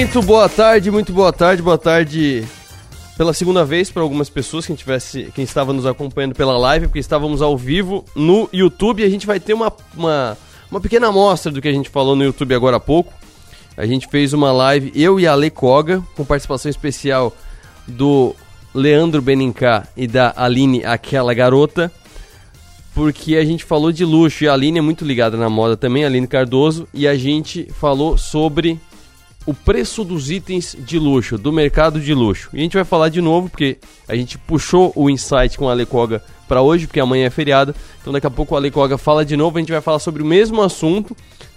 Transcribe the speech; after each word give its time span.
Muito 0.00 0.22
boa 0.22 0.48
tarde, 0.48 0.90
muito 0.90 1.12
boa 1.12 1.30
tarde, 1.30 1.60
boa 1.60 1.76
tarde 1.76 2.42
pela 3.18 3.34
segunda 3.34 3.66
vez 3.66 3.90
para 3.90 4.00
algumas 4.00 4.30
pessoas 4.30 4.64
quem 4.64 4.74
tivesse, 4.74 5.30
quem 5.34 5.44
estava 5.44 5.74
nos 5.74 5.84
acompanhando 5.84 6.34
pela 6.34 6.56
live, 6.56 6.86
porque 6.86 6.98
estávamos 6.98 7.42
ao 7.42 7.54
vivo 7.54 8.02
no 8.14 8.48
YouTube 8.50 9.02
e 9.02 9.04
a 9.04 9.10
gente 9.10 9.26
vai 9.26 9.38
ter 9.38 9.52
uma, 9.52 9.70
uma, 9.94 10.38
uma 10.70 10.80
pequena 10.80 11.08
amostra 11.08 11.52
do 11.52 11.60
que 11.60 11.68
a 11.68 11.72
gente 11.72 11.90
falou 11.90 12.16
no 12.16 12.24
YouTube 12.24 12.54
agora 12.54 12.78
há 12.78 12.80
pouco. 12.80 13.12
A 13.76 13.84
gente 13.84 14.08
fez 14.08 14.32
uma 14.32 14.50
live, 14.50 14.90
eu 14.94 15.20
e 15.20 15.26
a 15.26 15.34
Ale 15.34 15.50
Koga, 15.50 16.02
com 16.16 16.24
participação 16.24 16.70
especial 16.70 17.36
do 17.86 18.34
Leandro 18.74 19.20
Benincá 19.20 19.86
e 19.94 20.06
da 20.06 20.32
Aline, 20.34 20.82
aquela 20.82 21.34
garota, 21.34 21.92
porque 22.94 23.36
a 23.36 23.44
gente 23.44 23.66
falou 23.66 23.92
de 23.92 24.06
luxo 24.06 24.44
e 24.44 24.48
a 24.48 24.54
Aline 24.54 24.78
é 24.78 24.82
muito 24.82 25.04
ligada 25.04 25.36
na 25.36 25.50
moda 25.50 25.76
também, 25.76 26.04
a 26.04 26.06
Aline 26.06 26.26
Cardoso, 26.26 26.88
e 26.94 27.06
a 27.06 27.14
gente 27.14 27.68
falou 27.74 28.16
sobre 28.16 28.80
o 29.50 29.54
preço 29.54 30.04
dos 30.04 30.30
itens 30.30 30.76
de 30.78 30.96
luxo, 30.96 31.36
do 31.36 31.52
mercado 31.52 31.98
de 31.98 32.14
luxo. 32.14 32.48
E 32.52 32.60
a 32.60 32.62
gente 32.62 32.74
vai 32.74 32.84
falar 32.84 33.08
de 33.08 33.20
novo, 33.20 33.48
porque 33.48 33.78
a 34.08 34.14
gente 34.14 34.38
puxou 34.38 34.92
o 34.94 35.10
insight 35.10 35.58
com 35.58 35.68
a 35.68 35.72
Alecoga 35.72 36.22
para 36.46 36.62
hoje, 36.62 36.86
porque 36.86 37.00
amanhã 37.00 37.26
é 37.26 37.30
feriado. 37.30 37.74
Então 38.00 38.12
daqui 38.12 38.28
a 38.28 38.30
pouco 38.30 38.54
a 38.54 38.58
Alecoga 38.58 38.96
fala 38.96 39.24
de 39.24 39.36
novo, 39.36 39.58
a 39.58 39.60
gente 39.60 39.72
vai 39.72 39.80
falar 39.80 39.98
sobre 39.98 40.22
o 40.22 40.26
mesmo 40.26 40.62
assunto, 40.62 41.16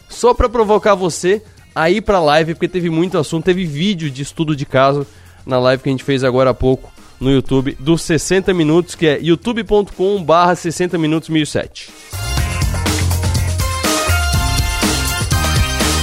só 0.09 0.33
para 0.33 0.49
provocar 0.49 0.95
você 0.95 1.43
a 1.75 1.87
ir 1.91 2.01
para 2.01 2.17
a 2.17 2.21
live, 2.21 2.55
porque 2.55 2.67
teve 2.67 2.89
muito 2.89 3.15
assunto, 3.15 3.45
teve 3.45 3.63
vídeo 3.63 4.09
de 4.09 4.23
estudo 4.23 4.55
de 4.55 4.65
caso 4.65 5.05
na 5.45 5.59
live 5.59 5.83
que 5.83 5.89
a 5.89 5.91
gente 5.91 6.03
fez 6.03 6.23
agora 6.23 6.49
há 6.49 6.53
pouco 6.55 6.91
no 7.19 7.29
YouTube 7.29 7.77
dos 7.79 8.01
60 8.01 8.55
minutos, 8.55 8.95
que 8.95 9.05
é 9.05 9.19
youtube.com/barra 9.21 10.55
60 10.55 10.97
minutos 10.97 11.29
1007. 11.29 12.22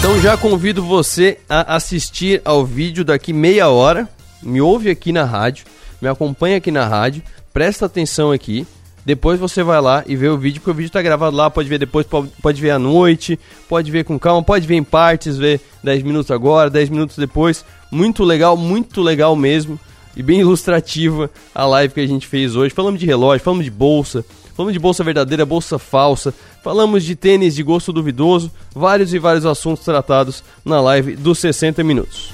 Então 0.00 0.18
já 0.18 0.34
convido 0.34 0.82
você 0.82 1.36
a 1.46 1.76
assistir 1.76 2.40
ao 2.42 2.64
vídeo 2.64 3.04
daqui 3.04 3.34
meia 3.34 3.68
hora. 3.68 4.08
Me 4.42 4.58
ouve 4.58 4.88
aqui 4.88 5.12
na 5.12 5.24
rádio, 5.24 5.66
me 6.00 6.08
acompanha 6.08 6.56
aqui 6.56 6.70
na 6.70 6.86
rádio, 6.86 7.22
presta 7.52 7.84
atenção 7.84 8.32
aqui. 8.32 8.66
Depois 9.04 9.38
você 9.38 9.62
vai 9.62 9.78
lá 9.78 10.02
e 10.06 10.16
vê 10.16 10.26
o 10.28 10.38
vídeo, 10.38 10.58
porque 10.58 10.70
o 10.70 10.74
vídeo 10.74 10.86
está 10.86 11.02
gravado 11.02 11.36
lá, 11.36 11.50
pode 11.50 11.68
ver 11.68 11.78
depois, 11.78 12.06
pode, 12.06 12.62
ver 12.62 12.70
à 12.70 12.78
noite, 12.78 13.38
pode 13.68 13.90
ver 13.90 14.04
com 14.04 14.18
calma, 14.18 14.42
pode 14.42 14.66
ver 14.66 14.76
em 14.76 14.82
partes, 14.82 15.36
ver 15.36 15.60
10 15.84 16.02
minutos 16.02 16.30
agora, 16.30 16.70
10 16.70 16.88
minutos 16.88 17.18
depois. 17.18 17.62
Muito 17.90 18.24
legal, 18.24 18.56
muito 18.56 19.02
legal 19.02 19.36
mesmo. 19.36 19.78
E 20.16 20.22
bem 20.22 20.40
ilustrativa 20.40 21.30
a 21.54 21.66
live 21.66 21.92
que 21.92 22.00
a 22.00 22.08
gente 22.08 22.26
fez 22.26 22.56
hoje. 22.56 22.74
Falamos 22.74 22.98
de 22.98 23.04
relógio, 23.04 23.44
falamos 23.44 23.66
de 23.66 23.70
bolsa, 23.70 24.24
falamos 24.56 24.72
de 24.72 24.78
bolsa 24.78 25.04
verdadeira, 25.04 25.44
bolsa 25.44 25.78
falsa, 25.78 26.32
falamos 26.62 27.04
de 27.04 27.16
tênis 27.16 27.54
de 27.54 27.62
gosto 27.62 27.92
duvidoso, 27.92 28.50
vários 28.74 29.12
e 29.14 29.18
vários 29.18 29.46
assuntos 29.46 29.84
tratados 29.84 30.42
na 30.64 30.80
live 30.80 31.16
dos 31.16 31.38
60 31.38 31.82
minutos. 31.82 32.30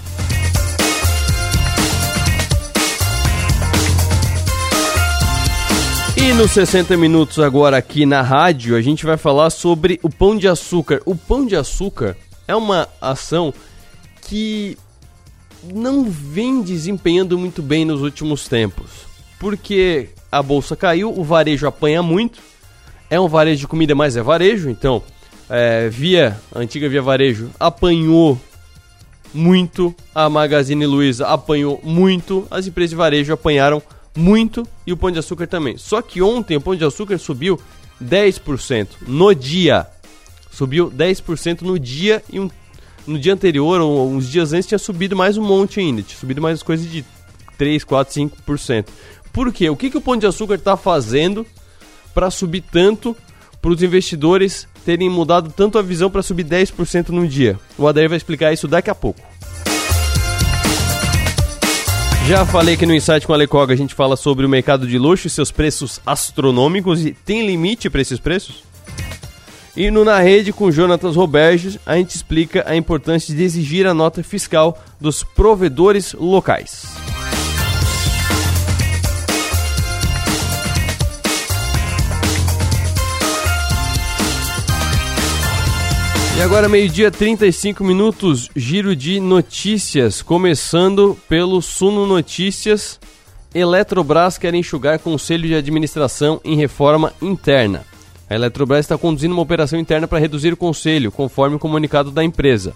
E 6.17 6.33
nos 6.33 6.51
60 6.51 6.97
minutos 6.97 7.39
agora 7.39 7.77
aqui 7.77 8.05
na 8.05 8.21
rádio, 8.21 8.75
a 8.75 8.83
gente 8.83 9.07
vai 9.07 9.17
falar 9.17 9.51
sobre 9.51 10.01
o 10.03 10.11
pão 10.11 10.37
de 10.37 10.49
açúcar. 10.49 11.01
O 11.05 11.15
pão 11.15 11.47
de 11.47 11.55
açúcar 11.55 12.17
é 12.49 12.57
uma 12.57 12.89
ação 13.01 13.55
que 14.23 14.77
não 15.63 16.05
vem 16.05 16.63
desempenhando 16.63 17.39
muito 17.39 17.63
bem 17.63 17.85
nos 17.85 18.03
últimos 18.03 18.49
tempos. 18.49 19.07
Porque 19.39 20.09
a 20.33 20.43
bolsa 20.43 20.75
caiu, 20.75 21.17
o 21.17 21.23
varejo 21.23 21.67
apanha 21.67 22.03
muito. 22.03 22.41
É 23.09 23.21
um 23.21 23.29
varejo 23.29 23.61
de 23.61 23.67
comida, 23.69 23.95
mas 23.95 24.17
é 24.17 24.23
varejo, 24.23 24.69
então 24.69 25.03
é, 25.49 25.89
Via, 25.89 26.41
antiga 26.55 26.89
Via 26.89 27.03
Varejo, 27.03 27.51
apanhou 27.59 28.41
muito, 29.33 29.95
a 30.15 30.29
Magazine 30.29 30.87
Luiza 30.87 31.27
apanhou 31.27 31.81
muito, 31.83 32.47
as 32.51 32.67
empresas 32.67 32.91
de 32.91 32.97
varejo 32.97 33.33
apanharam 33.33 33.83
muito 34.17 34.67
e 34.87 34.93
o 34.93 34.97
Pão 34.97 35.11
de 35.11 35.19
Açúcar 35.19 35.47
também. 35.47 35.77
Só 35.77 36.01
que 36.01 36.23
ontem 36.23 36.57
o 36.57 36.61
Pão 36.61 36.75
de 36.75 36.85
Açúcar 36.85 37.19
subiu 37.19 37.61
10% 38.03 38.89
no 39.07 39.35
dia. 39.35 39.87
Subiu 40.51 40.91
10% 40.91 41.63
no 41.63 41.79
dia 41.79 42.23
e 42.33 42.41
um, 42.41 42.49
no 43.07 43.19
dia 43.19 43.35
anterior, 43.35 43.81
ou 43.81 44.11
uns 44.11 44.29
dias 44.29 44.53
antes, 44.53 44.67
tinha 44.67 44.79
subido 44.79 45.15
mais 45.15 45.37
um 45.37 45.45
monte 45.45 45.81
ainda. 45.81 46.03
Tinha 46.03 46.19
subido 46.19 46.41
mais 46.41 46.63
coisas 46.63 46.91
de 46.91 47.05
3, 47.59 47.85
4, 47.85 48.15
5%. 48.15 48.87
Por 49.33 49.53
quê? 49.53 49.69
O 49.69 49.77
que, 49.77 49.91
que 49.91 49.99
o 49.99 50.01
Pão 50.01 50.17
de 50.17 50.27
Açúcar 50.27 50.55
está 50.55 50.79
fazendo 50.79 51.47
para 52.17 52.31
subir 52.31 52.63
tanto 52.63 53.15
para 53.61 53.71
os 53.71 53.83
investidores 53.83 54.67
terem 54.87 55.11
mudado 55.11 55.53
tanto 55.55 55.77
a 55.77 55.83
visão 55.83 56.11
para 56.11 56.23
subir 56.23 56.47
10% 56.47 57.11
no 57.11 57.29
dia? 57.29 57.59
O 57.77 57.87
Adair 57.87 58.09
vai 58.09 58.17
explicar 58.17 58.55
isso 58.55 58.67
daqui 58.67 58.89
a 58.89 58.95
pouco. 58.95 59.21
Já 62.27 62.47
falei 62.47 62.75
que 62.75 62.87
no 62.87 62.95
Insight 62.95 63.27
com 63.27 63.35
a 63.35 63.37
Lecoga 63.37 63.75
a 63.75 63.77
gente 63.77 63.95
fala 63.95 64.17
sobre 64.17 64.47
o 64.47 64.49
mercado 64.49 64.87
de 64.87 64.99
luxo 64.99 65.27
e 65.27 65.31
seus 65.31 65.51
preços 65.51 66.01
astronômicos 66.07 67.05
e 67.05 67.13
tem 67.13 67.47
limite 67.47 67.91
para 67.91 68.01
esses 68.01 68.19
preços? 68.19 68.65
E 69.77 69.91
no 69.91 70.03
Na 70.03 70.19
Rede 70.19 70.55
com 70.55 70.73
Jonatas 70.73 71.17
Roberges 71.17 71.79
a 71.85 71.97
gente 71.97 72.17
explica 72.17 72.65
a 72.67 72.75
importância 72.75 73.35
de 73.35 73.43
exigir 73.43 73.87
a 73.87 73.93
nota 73.93 74.23
fiscal 74.23 74.83
dos 74.99 75.23
provedores 75.23 76.15
locais. 76.15 77.06
E 86.37 86.43
agora, 86.43 86.69
meio-dia, 86.69 87.11
35 87.11 87.83
minutos, 87.83 88.51
giro 88.55 88.95
de 88.95 89.19
notícias. 89.19 90.21
Começando 90.21 91.17
pelo 91.27 91.63
Suno 91.63 92.07
Notícias. 92.07 93.01
Eletrobras 93.55 94.37
quer 94.37 94.55
enxugar 94.55 94.99
conselho 94.99 95.49
de 95.49 95.55
administração 95.55 96.39
em 96.45 96.55
reforma 96.55 97.11
interna. 97.23 97.87
A 98.29 98.35
Eletrobras 98.35 98.81
está 98.81 98.99
conduzindo 98.99 99.33
uma 99.33 99.41
operação 99.41 99.79
interna 99.79 100.07
para 100.07 100.19
reduzir 100.19 100.53
o 100.53 100.59
conselho, 100.59 101.11
conforme 101.11 101.57
o 101.57 101.59
comunicado 101.59 102.11
da 102.11 102.23
empresa. 102.23 102.75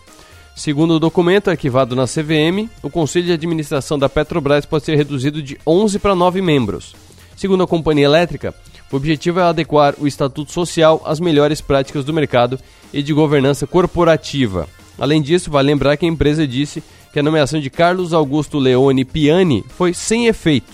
Segundo 0.57 0.95
o 0.95 0.99
documento 0.99 1.51
arquivado 1.51 1.95
na 1.95 2.07
CVM, 2.07 2.67
o 2.83 2.89
conselho 2.89 3.27
de 3.27 3.33
administração 3.33 3.99
da 3.99 4.09
Petrobras 4.09 4.65
pode 4.65 4.87
ser 4.87 4.97
reduzido 4.97 5.43
de 5.43 5.59
11 5.67 5.99
para 5.99 6.15
9 6.15 6.41
membros. 6.41 6.95
Segundo 7.37 7.63
a 7.63 7.67
companhia 7.67 8.07
elétrica, 8.07 8.55
o 8.91 8.97
objetivo 8.97 9.39
é 9.39 9.43
adequar 9.45 9.95
o 9.99 10.07
estatuto 10.07 10.51
social 10.51 11.01
às 11.05 11.21
melhores 11.21 11.61
práticas 11.61 12.05
do 12.05 12.13
mercado 12.13 12.59
e 12.93 13.03
de 13.03 13.13
governança 13.13 13.67
corporativa. 13.67 14.69
Além 14.99 15.23
disso, 15.23 15.51
vale 15.51 15.69
lembrar 15.69 15.97
que 15.97 16.05
a 16.05 16.09
empresa 16.09 16.47
disse 16.47 16.83
que 17.13 17.19
a 17.19 17.23
nomeação 17.23 17.61
de 17.61 17.71
Carlos 17.71 18.13
Augusto 18.13 18.59
Leone 18.59 19.05
Piani 19.05 19.65
foi 19.69 19.95
sem 19.95 20.27
efeito. 20.27 20.73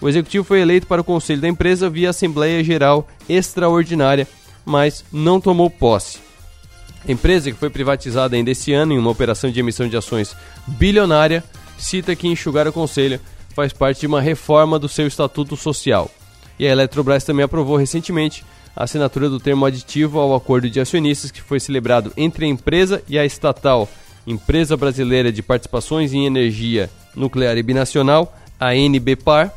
O 0.00 0.08
executivo 0.08 0.44
foi 0.44 0.60
eleito 0.60 0.86
para 0.86 1.00
o 1.00 1.04
conselho 1.04 1.42
da 1.42 1.48
empresa 1.48 1.90
via 1.90 2.10
Assembleia 2.10 2.64
Geral 2.64 3.06
Extraordinária, 3.28 4.26
mas 4.64 5.04
não 5.12 5.40
tomou 5.40 5.68
posse. 5.68 6.18
A 7.06 7.12
empresa, 7.12 7.50
que 7.50 7.58
foi 7.58 7.70
privatizada 7.70 8.36
ainda 8.36 8.50
esse 8.50 8.72
ano 8.72 8.92
em 8.92 8.98
uma 8.98 9.10
operação 9.10 9.50
de 9.50 9.60
emissão 9.60 9.88
de 9.88 9.96
ações 9.96 10.36
bilionária, 10.66 11.42
cita 11.76 12.14
que 12.14 12.28
enxugar 12.28 12.68
o 12.68 12.72
conselho 12.72 13.20
faz 13.54 13.72
parte 13.72 14.00
de 14.00 14.06
uma 14.06 14.20
reforma 14.20 14.78
do 14.78 14.88
seu 14.88 15.06
estatuto 15.06 15.56
social. 15.56 16.10
E 16.60 16.66
a 16.66 16.72
Eletrobras 16.72 17.24
também 17.24 17.42
aprovou 17.42 17.78
recentemente 17.78 18.44
a 18.76 18.84
assinatura 18.84 19.30
do 19.30 19.40
termo 19.40 19.64
aditivo 19.64 20.18
ao 20.18 20.34
acordo 20.34 20.68
de 20.68 20.78
acionistas 20.78 21.30
que 21.30 21.40
foi 21.40 21.58
celebrado 21.58 22.12
entre 22.18 22.44
a 22.44 22.48
empresa 22.48 23.02
e 23.08 23.18
a 23.18 23.24
estatal 23.24 23.88
Empresa 24.26 24.76
Brasileira 24.76 25.32
de 25.32 25.42
Participações 25.42 26.12
em 26.12 26.26
Energia 26.26 26.90
Nuclear 27.16 27.56
e 27.56 27.62
Binacional, 27.62 28.36
a 28.60 28.74
NBPAR, 28.74 29.50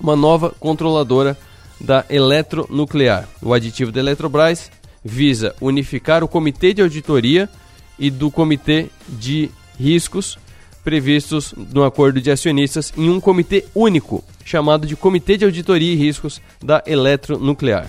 uma 0.00 0.16
nova 0.16 0.50
controladora 0.58 1.38
da 1.80 2.04
eletronuclear. 2.10 3.28
O 3.40 3.54
aditivo 3.54 3.92
da 3.92 4.00
Eletrobras 4.00 4.68
visa 5.04 5.54
unificar 5.60 6.24
o 6.24 6.28
Comitê 6.28 6.74
de 6.74 6.82
Auditoria 6.82 7.48
e 7.96 8.10
do 8.10 8.32
Comitê 8.32 8.88
de 9.08 9.48
Riscos 9.78 10.36
previstos 10.82 11.54
no 11.72 11.84
acordo 11.84 12.20
de 12.20 12.30
acionistas 12.30 12.92
em 12.96 13.08
um 13.08 13.20
comitê 13.20 13.64
único, 13.74 14.24
chamado 14.50 14.84
de 14.84 14.96
Comitê 14.96 15.36
de 15.36 15.44
Auditoria 15.44 15.92
e 15.92 15.96
Riscos 15.96 16.40
da 16.60 16.82
Eletronuclear. 16.84 17.86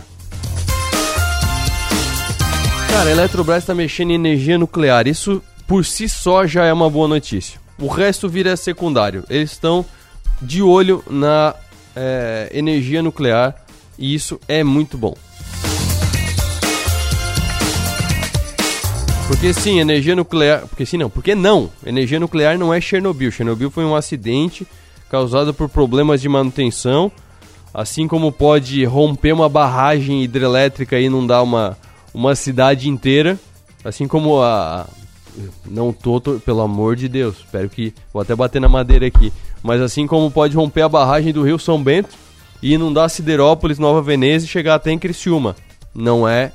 Cara, 2.90 3.10
a 3.10 3.12
Eletrobras 3.12 3.64
está 3.64 3.74
mexendo 3.74 4.12
em 4.12 4.16
energia 4.16 4.60
nuclear. 4.60 5.08
Isso 5.08 5.42
por 5.68 5.84
si 5.84 6.08
só 6.08 6.46
já 6.46 6.66
é 6.66 6.72
uma 6.72 6.90
boa 6.90 7.08
notícia. 7.08 7.60
O 7.80 7.88
resto 7.88 8.30
vira 8.30 8.56
secundário. 8.56 9.24
Eles 9.28 9.52
estão 9.52 9.84
de 10.40 10.62
olho 10.62 11.04
na 11.10 11.56
é, 11.96 12.50
energia 12.54 13.02
nuclear 13.02 13.56
e 13.98 14.14
isso 14.14 14.40
é 14.48 14.64
muito 14.64 14.98
bom. 14.98 15.16
Porque 19.28 19.54
sim, 19.54 19.80
energia 19.80 20.16
nuclear. 20.16 20.68
Porque 20.68 20.86
sim, 20.86 20.98
não. 20.98 21.10
Porque 21.10 21.34
não. 21.34 21.72
Energia 21.84 22.20
nuclear 22.20 22.60
não 22.60 22.72
é 22.72 22.80
Chernobyl. 22.80 23.32
Chernobyl 23.32 23.72
foi 23.72 23.86
um 23.86 23.96
acidente 23.96 24.68
causado 25.12 25.54
por 25.54 25.68
problemas 25.68 26.22
de 26.22 26.30
manutenção. 26.30 27.12
Assim 27.74 28.08
como 28.08 28.32
pode 28.32 28.84
romper 28.86 29.34
uma 29.34 29.50
barragem 29.50 30.24
hidrelétrica 30.24 30.98
e 30.98 31.06
inundar 31.06 31.44
uma, 31.44 31.78
uma 32.14 32.34
cidade 32.34 32.88
inteira. 32.88 33.38
Assim 33.84 34.08
como 34.08 34.42
a, 34.42 34.88
não 35.66 35.92
tô, 35.92 36.20
pelo 36.22 36.62
amor 36.62 36.96
de 36.96 37.10
Deus, 37.10 37.40
espero 37.40 37.70
que. 37.70 37.94
Vou 38.14 38.22
até 38.22 38.34
bater 38.36 38.62
na 38.62 38.70
madeira 38.70 39.06
aqui. 39.06 39.34
Mas 39.62 39.82
assim 39.82 40.08
como 40.08 40.32
pode 40.32 40.56
romper 40.56 40.84
a 40.84 40.90
barragem 40.90 41.34
do 41.34 41.44
Rio 41.44 41.60
São 41.60 41.82
Bento 41.82 42.16
e 42.62 42.74
inundar 42.74 43.10
Siderópolis, 43.10 43.80
Nova 43.80 44.02
Veneza 44.02 44.46
e 44.46 44.50
chegar 44.50 44.76
até 44.76 44.92
em 44.92 45.00
Criciúma. 45.00 45.56
Não 45.94 46.28
é 46.28 46.52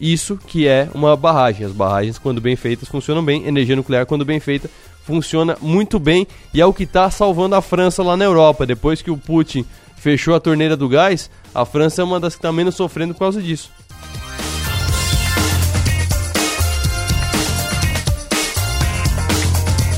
isso 0.00 0.36
que 0.36 0.66
é 0.66 0.88
uma 0.94 1.16
barragem. 1.16 1.66
As 1.66 1.72
barragens, 1.72 2.18
quando 2.18 2.40
bem 2.40 2.56
feitas, 2.56 2.88
funcionam 2.88 3.24
bem. 3.24 3.46
Energia 3.46 3.76
nuclear, 3.76 4.06
quando 4.06 4.24
bem 4.24 4.40
feita, 4.40 4.70
funciona 5.04 5.56
muito 5.60 5.98
bem 5.98 6.26
e 6.52 6.60
é 6.60 6.66
o 6.66 6.72
que 6.72 6.84
está 6.84 7.10
salvando 7.10 7.54
a 7.54 7.62
França 7.62 8.02
lá 8.02 8.16
na 8.16 8.24
Europa. 8.24 8.66
Depois 8.66 9.02
que 9.02 9.10
o 9.10 9.16
Putin 9.16 9.64
fechou 9.96 10.34
a 10.34 10.40
torneira 10.40 10.76
do 10.76 10.88
gás, 10.88 11.30
a 11.54 11.64
França 11.64 12.02
é 12.02 12.04
uma 12.04 12.18
das 12.18 12.34
que 12.34 12.38
está 12.38 12.50
menos 12.50 12.74
sofrendo 12.74 13.14
por 13.14 13.20
causa 13.20 13.40
disso. 13.40 13.70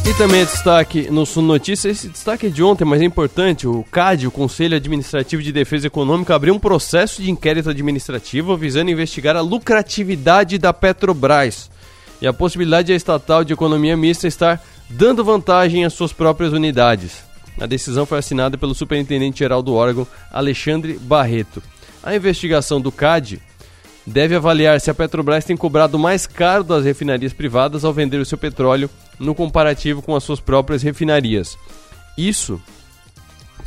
E 0.08 0.14
também 0.14 0.40
é 0.40 0.44
destaque 0.44 1.10
no 1.10 1.26
Sul 1.26 1.42
Notícias, 1.42 1.98
esse 1.98 2.08
destaque 2.08 2.46
é 2.46 2.48
de 2.48 2.62
ontem, 2.62 2.84
mas 2.84 3.02
é 3.02 3.04
importante, 3.04 3.66
o 3.66 3.84
CAD, 3.90 4.28
o 4.28 4.30
Conselho 4.30 4.76
Administrativo 4.76 5.42
de 5.42 5.50
Defesa 5.52 5.88
Econômica, 5.88 6.34
abriu 6.34 6.54
um 6.54 6.60
processo 6.60 7.20
de 7.20 7.28
inquérito 7.28 7.68
administrativo 7.68 8.56
visando 8.56 8.90
investigar 8.90 9.36
a 9.36 9.40
lucratividade 9.40 10.58
da 10.58 10.72
Petrobras 10.72 11.68
e 12.22 12.26
a 12.26 12.32
possibilidade 12.32 12.88
da 12.88 12.94
estatal 12.94 13.42
de 13.42 13.52
economia 13.52 13.96
mista 13.96 14.28
estar 14.28 14.62
dando 14.88 15.24
vantagem 15.24 15.84
às 15.84 15.92
suas 15.92 16.12
próprias 16.12 16.52
unidades. 16.52 17.24
A 17.60 17.66
decisão 17.66 18.04
foi 18.04 18.18
assinada 18.18 18.58
pelo 18.58 18.74
superintendente-geral 18.74 19.62
do 19.62 19.74
órgão, 19.74 20.06
Alexandre 20.30 20.98
Barreto. 20.98 21.62
A 22.02 22.14
investigação 22.14 22.80
do 22.80 22.92
CAD 22.92 23.40
deve 24.06 24.34
avaliar 24.34 24.80
se 24.80 24.90
a 24.90 24.94
Petrobras 24.94 25.44
tem 25.44 25.56
cobrado 25.56 25.98
mais 25.98 26.26
caro 26.26 26.62
das 26.62 26.84
refinarias 26.84 27.32
privadas 27.32 27.84
ao 27.84 27.92
vender 27.92 28.18
o 28.18 28.26
seu 28.26 28.38
petróleo 28.38 28.88
no 29.18 29.34
comparativo 29.34 30.02
com 30.02 30.14
as 30.14 30.22
suas 30.22 30.38
próprias 30.38 30.82
refinarias. 30.82 31.58
Isso 32.16 32.60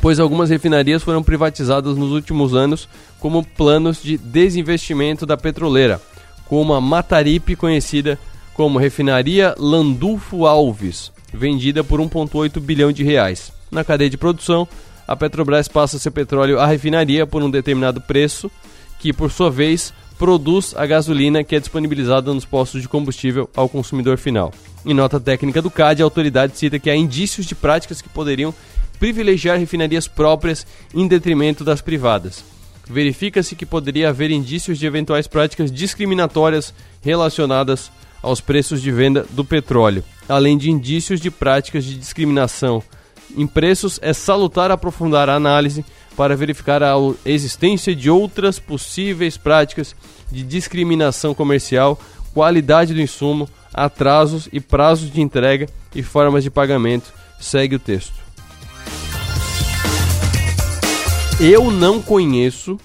pois 0.00 0.18
algumas 0.18 0.50
refinarias 0.50 1.02
foram 1.02 1.22
privatizadas 1.22 1.96
nos 1.96 2.10
últimos 2.10 2.54
anos 2.54 2.88
como 3.18 3.44
planos 3.44 4.02
de 4.02 4.16
desinvestimento 4.16 5.26
da 5.26 5.36
petroleira, 5.36 6.00
como 6.46 6.72
a 6.72 6.80
Mataripe, 6.80 7.54
conhecida 7.54 8.18
como 8.54 8.78
Refinaria 8.78 9.54
Landulfo 9.58 10.46
Alves, 10.46 11.12
vendida 11.32 11.82
por 11.82 12.00
1,8 12.00 12.60
bilhão 12.60 12.92
de 12.92 13.04
reais. 13.04 13.52
Na 13.70 13.84
cadeia 13.84 14.10
de 14.10 14.18
produção, 14.18 14.66
a 15.06 15.16
Petrobras 15.16 15.68
passa 15.68 15.98
seu 15.98 16.12
petróleo 16.12 16.60
à 16.60 16.66
refinaria 16.66 17.26
por 17.26 17.42
um 17.42 17.50
determinado 17.50 18.00
preço, 18.00 18.50
que 18.98 19.12
por 19.12 19.30
sua 19.30 19.50
vez 19.50 19.92
produz 20.18 20.74
a 20.76 20.84
gasolina 20.86 21.42
que 21.42 21.56
é 21.56 21.60
disponibilizada 21.60 22.32
nos 22.32 22.44
postos 22.44 22.82
de 22.82 22.88
combustível 22.88 23.48
ao 23.56 23.68
consumidor 23.68 24.18
final. 24.18 24.52
Em 24.84 24.94
nota 24.94 25.18
técnica 25.18 25.62
do 25.62 25.70
CAD, 25.70 26.02
a 26.02 26.04
autoridade 26.04 26.56
cita 26.56 26.78
que 26.78 26.90
há 26.90 26.94
indícios 26.94 27.46
de 27.46 27.54
práticas 27.54 28.02
que 28.02 28.08
poderiam 28.08 28.54
privilegiar 28.98 29.58
refinarias 29.58 30.06
próprias 30.06 30.66
em 30.94 31.08
detrimento 31.08 31.64
das 31.64 31.80
privadas. 31.80 32.44
Verifica-se 32.86 33.56
que 33.56 33.64
poderia 33.64 34.10
haver 34.10 34.30
indícios 34.30 34.78
de 34.78 34.86
eventuais 34.86 35.26
práticas 35.26 35.72
discriminatórias 35.72 36.74
relacionadas 37.02 37.90
aos 38.22 38.40
preços 38.40 38.82
de 38.82 38.90
venda 38.90 39.26
do 39.30 39.44
petróleo, 39.44 40.04
além 40.28 40.58
de 40.58 40.70
indícios 40.70 41.20
de 41.20 41.30
práticas 41.30 41.84
de 41.84 41.96
discriminação 41.96 42.82
em 43.36 43.46
preços, 43.46 43.98
é 44.02 44.12
salutar 44.12 44.70
aprofundar 44.70 45.28
a 45.28 45.34
análise 45.34 45.84
para 46.16 46.36
verificar 46.36 46.82
a 46.82 46.94
existência 47.24 47.94
de 47.94 48.10
outras 48.10 48.58
possíveis 48.58 49.36
práticas 49.36 49.94
de 50.30 50.42
discriminação 50.42 51.34
comercial, 51.34 51.98
qualidade 52.34 52.92
do 52.92 53.00
insumo, 53.00 53.48
atrasos 53.72 54.48
e 54.52 54.60
prazos 54.60 55.10
de 55.10 55.20
entrega 55.20 55.68
e 55.94 56.02
formas 56.02 56.42
de 56.44 56.50
pagamento. 56.50 57.12
Segue 57.40 57.76
o 57.76 57.78
texto. 57.78 58.14
Eu 61.40 61.70
não 61.70 62.02
conheço 62.02 62.78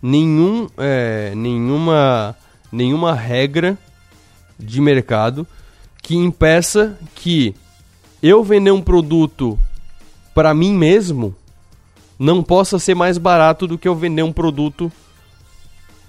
nenhum, 0.00 0.68
é, 0.78 1.32
nenhuma, 1.34 2.36
nenhuma 2.70 3.12
regra 3.12 3.76
de 4.62 4.80
mercado 4.80 5.46
que 6.02 6.16
impeça 6.16 6.98
que 7.14 7.54
eu 8.22 8.42
vender 8.42 8.70
um 8.70 8.80
produto 8.80 9.58
para 10.34 10.54
mim 10.54 10.72
mesmo 10.72 11.34
não 12.18 12.42
possa 12.42 12.78
ser 12.78 12.94
mais 12.94 13.18
barato 13.18 13.66
do 13.66 13.76
que 13.76 13.88
eu 13.88 13.94
vender 13.94 14.22
um 14.22 14.32
produto 14.32 14.90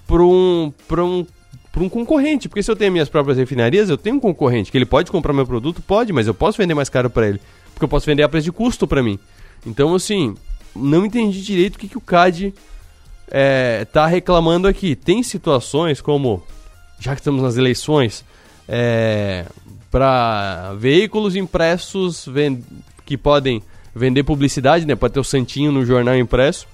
para 0.06 0.22
um, 0.22 0.72
um, 0.98 1.26
um 1.76 1.88
concorrente. 1.88 2.48
Porque 2.48 2.62
se 2.62 2.70
eu 2.70 2.76
tenho 2.76 2.92
minhas 2.92 3.08
próprias 3.08 3.36
refinarias, 3.36 3.90
eu 3.90 3.98
tenho 3.98 4.16
um 4.16 4.20
concorrente 4.20 4.70
que 4.70 4.78
ele 4.78 4.86
pode 4.86 5.10
comprar 5.10 5.32
meu 5.32 5.46
produto? 5.46 5.82
Pode, 5.82 6.12
mas 6.12 6.26
eu 6.26 6.34
posso 6.34 6.58
vender 6.58 6.74
mais 6.74 6.88
caro 6.88 7.10
para 7.10 7.28
ele. 7.28 7.40
Porque 7.72 7.84
eu 7.84 7.88
posso 7.88 8.06
vender 8.06 8.22
a 8.22 8.28
preço 8.28 8.44
de 8.44 8.52
custo 8.52 8.86
para 8.86 9.02
mim. 9.02 9.18
Então, 9.66 9.94
assim, 9.94 10.36
não 10.74 11.04
entendi 11.04 11.42
direito 11.42 11.76
o 11.76 11.78
que, 11.78 11.88
que 11.88 11.98
o 11.98 12.00
CAD 12.00 12.54
é, 13.30 13.84
tá 13.86 14.06
reclamando 14.06 14.68
aqui. 14.68 14.94
Tem 14.94 15.22
situações 15.22 16.00
como, 16.00 16.42
já 17.00 17.14
que 17.14 17.20
estamos 17.20 17.42
nas 17.42 17.56
eleições, 17.56 18.24
é, 18.68 19.46
para 19.90 20.74
veículos 20.74 21.36
impressos 21.36 22.26
que 23.04 23.16
podem 23.16 23.62
vender 23.94 24.24
publicidade, 24.24 24.86
né? 24.86 24.96
Para 24.96 25.08
ter 25.08 25.20
o 25.20 25.24
santinho 25.24 25.70
no 25.70 25.84
jornal 25.84 26.16
impresso. 26.16 26.66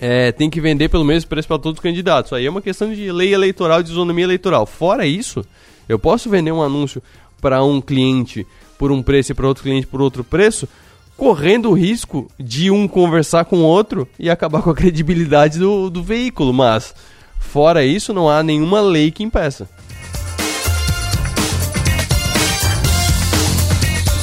É, 0.00 0.32
tem 0.32 0.50
que 0.50 0.60
vender 0.60 0.88
pelo 0.88 1.04
mesmo 1.04 1.28
preço 1.28 1.48
para 1.48 1.58
todos 1.58 1.78
os 1.78 1.82
candidatos. 1.82 2.32
Aí 2.32 2.44
é 2.44 2.50
uma 2.50 2.60
questão 2.60 2.92
de 2.92 3.10
lei 3.10 3.32
eleitoral, 3.32 3.82
de 3.82 3.90
isonomia 3.90 4.24
eleitoral. 4.24 4.66
Fora 4.66 5.06
isso, 5.06 5.44
eu 5.88 5.98
posso 5.98 6.28
vender 6.28 6.52
um 6.52 6.62
anúncio 6.62 7.02
para 7.40 7.62
um 7.62 7.80
cliente 7.80 8.46
por 8.76 8.90
um 8.90 9.02
preço 9.02 9.32
e 9.32 9.34
para 9.34 9.46
outro 9.46 9.62
cliente 9.62 9.86
por 9.86 10.02
outro 10.02 10.24
preço, 10.24 10.68
correndo 11.16 11.70
o 11.70 11.74
risco 11.74 12.28
de 12.38 12.70
um 12.70 12.88
conversar 12.88 13.44
com 13.44 13.58
o 13.58 13.64
outro 13.64 14.08
e 14.18 14.28
acabar 14.28 14.62
com 14.62 14.70
a 14.70 14.74
credibilidade 14.76 15.58
do, 15.58 15.88
do 15.88 16.02
veículo. 16.02 16.52
Mas, 16.52 16.94
fora 17.38 17.84
isso, 17.84 18.12
não 18.12 18.28
há 18.28 18.42
nenhuma 18.42 18.80
lei 18.80 19.10
que 19.10 19.22
impeça. 19.22 19.68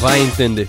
Vai 0.01 0.20
entender. 0.20 0.67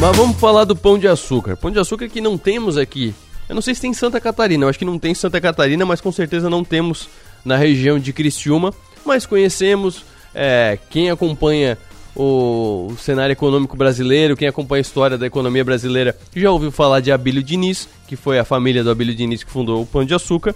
Mas 0.00 0.16
vamos 0.16 0.40
falar 0.40 0.64
do 0.64 0.74
pão 0.74 0.98
de 0.98 1.06
açúcar. 1.06 1.58
Pão 1.58 1.70
de 1.70 1.78
açúcar 1.78 2.08
que 2.08 2.22
não 2.22 2.38
temos 2.38 2.78
aqui. 2.78 3.14
Eu 3.46 3.54
não 3.54 3.60
sei 3.60 3.74
se 3.74 3.82
tem 3.82 3.90
em 3.90 3.94
Santa 3.94 4.18
Catarina, 4.18 4.64
eu 4.64 4.68
acho 4.70 4.78
que 4.78 4.84
não 4.86 4.98
tem 4.98 5.12
em 5.12 5.14
Santa 5.14 5.38
Catarina, 5.38 5.84
mas 5.84 6.00
com 6.00 6.10
certeza 6.10 6.48
não 6.48 6.64
temos 6.64 7.10
na 7.44 7.54
região 7.54 7.98
de 7.98 8.14
Criciúma. 8.14 8.72
Mas 9.04 9.26
conhecemos, 9.26 10.06
é, 10.34 10.78
quem 10.88 11.10
acompanha 11.10 11.76
o, 12.16 12.88
o, 12.90 12.96
cenário 12.96 13.34
econômico 13.34 13.76
brasileiro, 13.76 14.34
quem 14.34 14.48
acompanha 14.48 14.80
a 14.80 14.80
história 14.80 15.18
da 15.18 15.26
economia 15.26 15.62
brasileira, 15.62 16.16
já 16.34 16.50
ouviu 16.50 16.72
falar 16.72 17.00
de 17.00 17.12
Abílio 17.12 17.42
Diniz, 17.42 17.90
que 18.08 18.16
foi 18.16 18.38
a 18.38 18.44
família 18.44 18.82
do 18.82 18.90
Abílio 18.90 19.14
Diniz 19.14 19.44
que 19.44 19.50
fundou 19.50 19.82
o 19.82 19.86
Pão 19.86 20.02
de 20.02 20.14
Açúcar. 20.14 20.54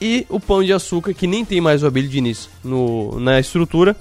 E 0.00 0.26
o 0.28 0.38
Pão 0.38 0.62
de 0.62 0.72
Açúcar, 0.72 1.12
que 1.12 1.26
nem 1.26 1.44
tem 1.44 1.60
mais 1.60 1.82
o 1.82 1.88
Abílio 1.88 2.08
Diniz 2.08 2.48
no, 2.62 3.18
na 3.18 3.40
estrutura, 3.40 3.96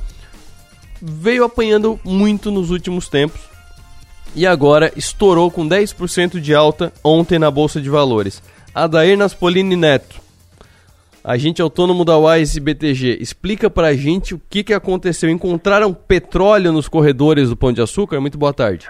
veio 1.01 1.43
apanhando 1.43 1.99
muito 2.03 2.51
nos 2.51 2.69
últimos 2.69 3.09
tempos 3.09 3.49
e 4.35 4.45
agora 4.45 4.91
estourou 4.95 5.51
com 5.51 5.67
10% 5.67 6.39
de 6.39 6.53
alta 6.53 6.91
ontem 7.03 7.37
na 7.37 7.51
Bolsa 7.51 7.81
de 7.81 7.89
Valores. 7.89 8.41
Adair 8.73 9.17
Naspolini 9.17 9.75
Neto, 9.75 10.21
agente 11.23 11.61
autônomo 11.61 12.05
da 12.05 12.17
Wise 12.17 12.59
BTG, 12.59 13.17
explica 13.19 13.69
pra 13.69 13.93
gente 13.93 14.33
o 14.33 14.41
que, 14.49 14.63
que 14.63 14.73
aconteceu. 14.73 15.29
Encontraram 15.29 15.93
petróleo 15.93 16.71
nos 16.71 16.87
corredores 16.87 17.49
do 17.49 17.57
Pão 17.57 17.73
de 17.73 17.81
Açúcar? 17.81 18.21
Muito 18.21 18.37
boa 18.37 18.53
tarde. 18.53 18.89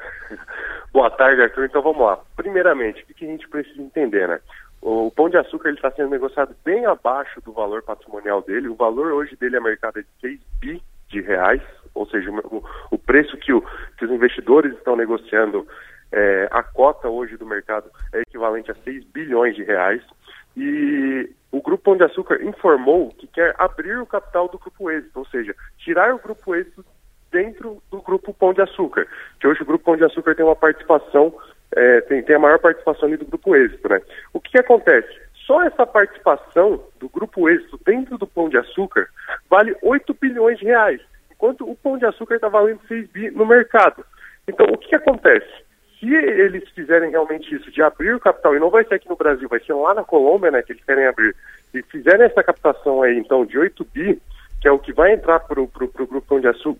Boa 0.93 1.09
tarde, 1.09 1.41
Arthur. 1.41 1.65
Então 1.65 1.81
vamos 1.81 2.01
lá. 2.01 2.19
Primeiramente, 2.35 3.01
o 3.03 3.13
que 3.13 3.25
a 3.25 3.27
gente 3.27 3.47
precisa 3.47 3.81
entender, 3.81 4.27
né? 4.27 4.39
O 4.81 5.11
Pão 5.11 5.29
de 5.29 5.37
Açúcar 5.37 5.69
está 5.69 5.91
sendo 5.91 6.09
negociado 6.09 6.55
bem 6.65 6.85
abaixo 6.85 7.39
do 7.41 7.53
valor 7.53 7.81
patrimonial 7.83 8.41
dele. 8.41 8.67
O 8.67 8.75
valor 8.75 9.13
hoje 9.13 9.35
dele 9.35 9.55
é 9.55 9.59
mercado 9.59 9.99
é 9.99 10.01
de 10.01 10.07
6 10.19 10.39
bi 10.59 10.81
de 11.07 11.21
reais, 11.21 11.61
ou 11.93 12.05
seja, 12.07 12.31
o, 12.31 12.63
o 12.89 12.97
preço 12.97 13.37
que, 13.37 13.53
o, 13.53 13.61
que, 13.97 14.05
os 14.05 14.11
investidores 14.11 14.73
estão 14.73 14.95
negociando, 14.95 15.67
é, 16.11 16.47
a 16.51 16.63
cota 16.63 17.09
hoje 17.09 17.37
do 17.37 17.45
mercado 17.45 17.89
é 18.13 18.21
equivalente 18.21 18.71
a 18.71 18.75
6 18.75 19.05
bilhões 19.05 19.55
de 19.55 19.63
reais. 19.63 20.01
E 20.55 21.29
o 21.51 21.61
Grupo 21.61 21.83
Pão 21.83 21.97
de 21.97 22.03
Açúcar 22.03 22.41
informou 22.43 23.09
que 23.11 23.27
quer 23.27 23.53
abrir 23.57 23.97
o 23.97 24.05
capital 24.05 24.47
do 24.47 24.59
Grupo 24.59 24.89
Êxito, 24.89 25.19
ou 25.19 25.25
seja, 25.25 25.55
tirar 25.77 26.13
o 26.13 26.19
Grupo 26.19 26.55
Êxito 26.55 26.83
dentro 27.31 27.81
do 27.89 28.01
Grupo 28.01 28.33
Pão 28.33 28.53
de 28.53 28.61
Açúcar, 28.61 29.07
que 29.39 29.47
hoje 29.47 29.61
o 29.61 29.65
Grupo 29.65 29.85
Pão 29.85 29.95
de 29.95 30.03
Açúcar 30.03 30.35
tem 30.35 30.45
uma 30.45 30.55
participação, 30.55 31.33
é, 31.73 32.01
tem, 32.01 32.21
tem 32.23 32.35
a 32.35 32.39
maior 32.39 32.59
participação 32.59 33.07
ali 33.07 33.17
do 33.17 33.25
Grupo 33.25 33.55
Êxito. 33.55 33.87
Né? 33.87 34.01
O 34.33 34.39
que, 34.39 34.51
que 34.51 34.59
acontece? 34.59 35.09
Só 35.45 35.63
essa 35.63 35.85
participação 35.85 36.83
do 36.99 37.09
Grupo 37.09 37.49
Êxito 37.49 37.79
dentro 37.85 38.17
do 38.17 38.27
Pão 38.27 38.49
de 38.49 38.57
Açúcar 38.57 39.07
vale 39.49 39.75
8 39.81 40.13
bilhões 40.19 40.59
de 40.59 40.65
reais 40.65 41.01
enquanto 41.41 41.67
o 41.67 41.75
pão 41.75 41.97
de 41.97 42.05
açúcar 42.05 42.35
está 42.35 42.47
valendo 42.47 42.79
6 42.87 43.09
bi 43.09 43.31
no 43.31 43.47
mercado. 43.47 44.05
Então, 44.47 44.67
o 44.67 44.77
que, 44.77 44.89
que 44.89 44.95
acontece? 44.95 45.49
Se 45.99 46.13
eles 46.13 46.67
fizerem 46.69 47.09
realmente 47.09 47.53
isso, 47.55 47.71
de 47.71 47.81
abrir 47.81 48.13
o 48.13 48.19
capital, 48.19 48.55
e 48.55 48.59
não 48.59 48.69
vai 48.69 48.83
ser 48.85 48.95
aqui 48.95 49.09
no 49.09 49.15
Brasil, 49.15 49.49
vai 49.49 49.59
ser 49.59 49.73
lá 49.73 49.93
na 49.93 50.03
Colômbia, 50.03 50.51
né, 50.51 50.61
que 50.61 50.71
eles 50.71 50.83
querem 50.83 51.07
abrir, 51.07 51.35
e 51.73 51.81
fizerem 51.83 52.25
essa 52.25 52.43
captação 52.43 53.01
aí, 53.01 53.17
então, 53.17 53.45
de 53.45 53.57
8 53.57 53.85
bi, 53.91 54.21
que 54.59 54.67
é 54.67 54.71
o 54.71 54.77
que 54.77 54.93
vai 54.93 55.13
entrar 55.13 55.39
para 55.39 55.59
o 55.59 55.67
Grupo 55.67 56.21
Pão 56.21 56.39
de 56.39 56.47
Açúcar, 56.47 56.79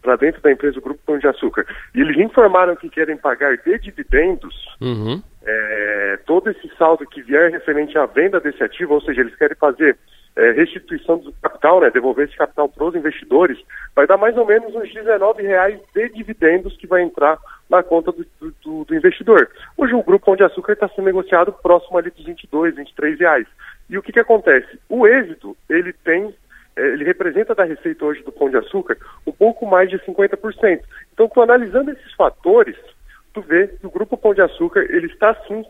para 0.00 0.16
dentro 0.16 0.40
da 0.40 0.52
empresa 0.52 0.74
do 0.74 0.80
Grupo 0.80 1.00
Pão 1.04 1.18
de 1.18 1.26
Açúcar, 1.26 1.66
e 1.94 2.00
eles 2.00 2.16
informaram 2.18 2.76
que 2.76 2.88
querem 2.88 3.16
pagar 3.16 3.56
de 3.56 3.78
dividendos, 3.78 4.54
uhum. 4.80 5.20
é, 5.44 6.18
todo 6.24 6.50
esse 6.50 6.70
saldo 6.76 7.06
que 7.06 7.22
vier 7.22 7.50
referente 7.50 7.98
à 7.98 8.06
venda 8.06 8.38
desse 8.38 8.62
ativo, 8.62 8.94
ou 8.94 9.00
seja, 9.00 9.20
eles 9.20 9.34
querem 9.36 9.56
fazer 9.56 9.96
é, 10.36 10.52
restituição 10.52 11.18
do 11.18 11.32
capital, 11.42 11.80
né, 11.80 11.90
devolver 11.90 12.26
esse 12.26 12.36
capital 12.36 12.68
para 12.68 12.84
os 12.84 12.94
investidores, 12.94 13.58
vai 13.94 14.06
dar 14.06 14.16
mais 14.16 14.36
ou 14.36 14.46
menos 14.46 14.74
uns 14.74 14.92
19 14.92 15.42
reais 15.42 15.80
de 15.94 16.08
dividendos 16.10 16.76
que 16.76 16.86
vai 16.86 17.02
entrar 17.02 17.38
na 17.68 17.82
conta 17.82 18.12
do, 18.12 18.26
do, 18.62 18.84
do 18.84 18.94
investidor. 18.94 19.50
Hoje 19.76 19.94
o 19.94 20.02
Grupo 20.02 20.26
Pão 20.26 20.36
de 20.36 20.44
Açúcar 20.44 20.72
está 20.72 20.88
sendo 20.88 21.04
negociado 21.04 21.52
próximo 21.52 21.98
ali 21.98 22.10
dos 22.10 22.24
22, 22.24 22.76
23 22.76 23.18
reais. 23.18 23.46
E 23.90 23.98
o 23.98 24.02
que, 24.02 24.12
que 24.12 24.20
acontece? 24.20 24.78
O 24.88 25.06
êxito, 25.06 25.56
ele 25.68 25.92
tem 25.92 26.34
é, 26.78 26.86
ele 26.92 27.04
representa 27.04 27.56
da 27.56 27.64
receita 27.64 28.04
hoje 28.04 28.22
do 28.22 28.30
Pão 28.30 28.48
de 28.48 28.56
Açúcar 28.56 28.96
um 29.26 29.32
pouco 29.32 29.66
mais 29.66 29.90
de 29.90 29.98
50%. 29.98 30.80
Então, 31.12 31.28
tu 31.28 31.42
analisando 31.42 31.90
esses 31.90 32.12
fatores, 32.14 32.76
tu 33.34 33.40
vê 33.40 33.66
que 33.66 33.86
o 33.86 33.90
Grupo 33.90 34.16
Pão 34.16 34.32
de 34.32 34.40
Açúcar 34.40 34.86
ele 34.88 35.08
está 35.08 35.34
sim 35.48 35.64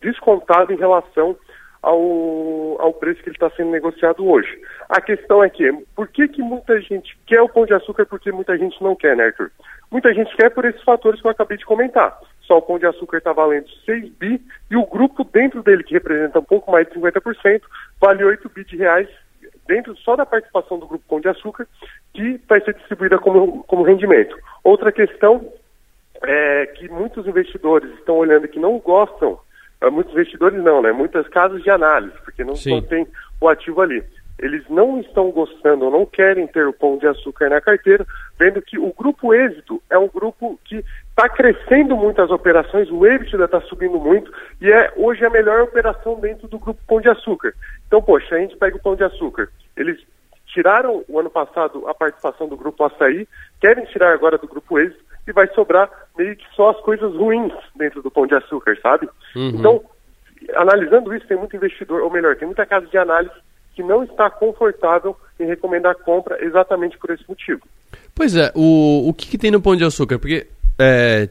descontado 0.00 0.72
em 0.72 0.76
relação 0.76 1.36
ao, 1.82 2.80
ao 2.80 2.92
preço 2.94 3.20
que 3.22 3.28
ele 3.28 3.36
está 3.36 3.50
sendo 3.50 3.70
negociado 3.70 4.26
hoje. 4.26 4.60
A 4.88 5.00
questão 5.00 5.42
é 5.42 5.50
que, 5.50 5.72
por 5.96 6.08
que, 6.08 6.28
que 6.28 6.40
muita 6.40 6.80
gente 6.80 7.18
quer 7.26 7.42
o 7.42 7.48
Pão 7.48 7.66
de 7.66 7.74
Açúcar 7.74 8.06
porque 8.06 8.30
muita 8.30 8.56
gente 8.56 8.80
não 8.82 8.94
quer, 8.94 9.16
né, 9.16 9.24
Arthur? 9.24 9.50
Muita 9.90 10.14
gente 10.14 10.34
quer 10.36 10.50
por 10.50 10.64
esses 10.64 10.82
fatores 10.82 11.20
que 11.20 11.26
eu 11.26 11.30
acabei 11.32 11.58
de 11.58 11.66
comentar. 11.66 12.16
Só 12.42 12.58
o 12.58 12.62
Pão 12.62 12.78
de 12.78 12.86
Açúcar 12.86 13.18
está 13.18 13.32
valendo 13.32 13.68
6 13.84 14.08
bi 14.10 14.40
e 14.70 14.76
o 14.76 14.86
grupo 14.86 15.24
dentro 15.24 15.62
dele, 15.62 15.82
que 15.82 15.94
representa 15.94 16.38
um 16.38 16.44
pouco 16.44 16.70
mais 16.70 16.86
de 16.86 16.94
50%, 16.94 17.62
vale 18.00 18.24
8 18.24 18.48
bi 18.48 18.64
de 18.64 18.76
reais 18.76 19.08
dentro 19.66 19.96
só 19.98 20.16
da 20.16 20.26
participação 20.26 20.78
do 20.78 20.86
Grupo 20.86 21.04
Pão 21.08 21.20
de 21.20 21.28
Açúcar, 21.28 21.66
que 22.14 22.40
vai 22.48 22.60
ser 22.60 22.74
distribuída 22.74 23.18
como, 23.18 23.64
como 23.64 23.82
rendimento. 23.82 24.36
Outra 24.62 24.92
questão 24.92 25.52
é 26.24 26.66
que 26.66 26.88
muitos 26.88 27.26
investidores 27.26 27.90
estão 27.94 28.16
olhando 28.16 28.48
que 28.48 28.60
não 28.60 28.78
gostam, 28.78 29.38
ah, 29.82 29.90
muitos 29.90 30.12
investidores 30.12 30.62
não, 30.62 30.80
né? 30.80 30.92
Muitas 30.92 31.26
casas 31.28 31.62
de 31.62 31.70
análise, 31.70 32.14
porque 32.24 32.44
não, 32.44 32.54
não 32.66 32.82
tem 32.82 33.06
o 33.40 33.48
ativo 33.48 33.80
ali. 33.80 34.02
Eles 34.38 34.64
não 34.68 34.98
estão 34.98 35.30
gostando 35.30 35.84
ou 35.84 35.90
não 35.90 36.06
querem 36.06 36.46
ter 36.46 36.66
o 36.66 36.72
pão 36.72 36.96
de 36.98 37.06
açúcar 37.06 37.48
na 37.48 37.60
carteira, 37.60 38.06
vendo 38.38 38.62
que 38.62 38.78
o 38.78 38.92
grupo 38.92 39.34
êxito 39.34 39.80
é 39.90 39.98
um 39.98 40.08
grupo 40.08 40.58
que 40.64 40.84
está 41.10 41.28
crescendo 41.28 41.96
muito 41.96 42.20
as 42.22 42.30
operações, 42.30 42.90
o 42.90 43.06
EBITDA 43.06 43.44
está 43.44 43.60
subindo 43.62 44.00
muito 44.00 44.32
e 44.60 44.70
é 44.70 44.92
hoje 44.96 45.24
a 45.24 45.30
melhor 45.30 45.62
operação 45.62 46.18
dentro 46.18 46.48
do 46.48 46.58
grupo 46.58 46.80
Pão 46.88 47.00
de 47.00 47.08
Açúcar. 47.08 47.54
Então, 47.86 48.02
poxa, 48.02 48.34
a 48.34 48.38
gente 48.38 48.56
pega 48.56 48.76
o 48.76 48.82
Pão 48.82 48.96
de 48.96 49.04
Açúcar, 49.04 49.48
eles 49.76 50.00
tiraram 50.52 51.04
o 51.08 51.18
ano 51.18 51.30
passado 51.30 51.88
a 51.88 51.94
participação 51.94 52.48
do 52.48 52.56
grupo 52.56 52.84
Açaí, 52.84 53.26
querem 53.60 53.84
tirar 53.86 54.12
agora 54.12 54.38
do 54.38 54.46
grupo 54.46 54.78
êxito 54.78 55.02
e 55.26 55.32
vai 55.32 55.48
sobrar 55.54 55.90
meio 56.16 56.36
que 56.36 56.44
só 56.54 56.70
as 56.70 56.80
coisas 56.80 57.14
ruins 57.14 57.52
dentro 57.76 58.02
do 58.02 58.10
Pão 58.10 58.26
de 58.26 58.34
Açúcar, 58.34 58.76
sabe? 58.82 59.08
Uhum. 59.34 59.48
Então, 59.50 59.82
analisando 60.54 61.14
isso, 61.14 61.26
tem 61.26 61.36
muito 61.36 61.56
investidor, 61.56 62.02
ou 62.02 62.10
melhor, 62.10 62.36
tem 62.36 62.46
muita 62.46 62.66
casa 62.66 62.86
de 62.86 62.98
análise 62.98 63.34
que 63.74 63.82
não 63.82 64.02
está 64.02 64.28
confortável 64.28 65.16
em 65.40 65.46
recomendar 65.46 65.94
compra 65.96 66.44
exatamente 66.44 66.98
por 66.98 67.10
esse 67.10 67.24
motivo. 67.26 67.62
Pois 68.14 68.36
é, 68.36 68.52
o, 68.54 69.08
o 69.08 69.14
que, 69.14 69.26
que 69.28 69.38
tem 69.38 69.50
no 69.50 69.62
Pão 69.62 69.74
de 69.74 69.84
Açúcar? 69.84 70.18
Porque 70.18 70.46
é, 70.78 71.28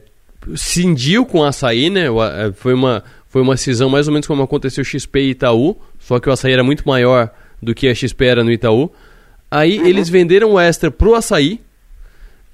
cindiu 0.56 1.24
com 1.24 1.38
o 1.38 1.44
açaí, 1.44 1.88
né? 1.88 2.06
É, 2.06 2.52
foi 2.52 2.74
uma, 2.74 3.04
foi 3.28 3.42
uma 3.42 3.56
cisão 3.56 3.88
mais 3.88 4.08
ou 4.08 4.12
menos 4.12 4.26
como 4.26 4.42
aconteceu 4.42 4.82
XP 4.82 5.20
e 5.20 5.30
Itaú, 5.30 5.76
só 5.98 6.18
que 6.18 6.28
o 6.28 6.32
açaí 6.32 6.52
era 6.52 6.64
muito 6.64 6.86
maior 6.88 7.30
do 7.62 7.74
que 7.74 7.88
a 7.88 7.94
XP 7.94 8.24
era 8.24 8.42
no 8.42 8.50
Itaú. 8.50 8.90
Aí 9.52 9.78
uhum. 9.78 9.86
eles 9.86 10.08
venderam 10.08 10.52
o 10.52 10.58
extra 10.58 10.90
pro 10.90 11.14
açaí. 11.14 11.60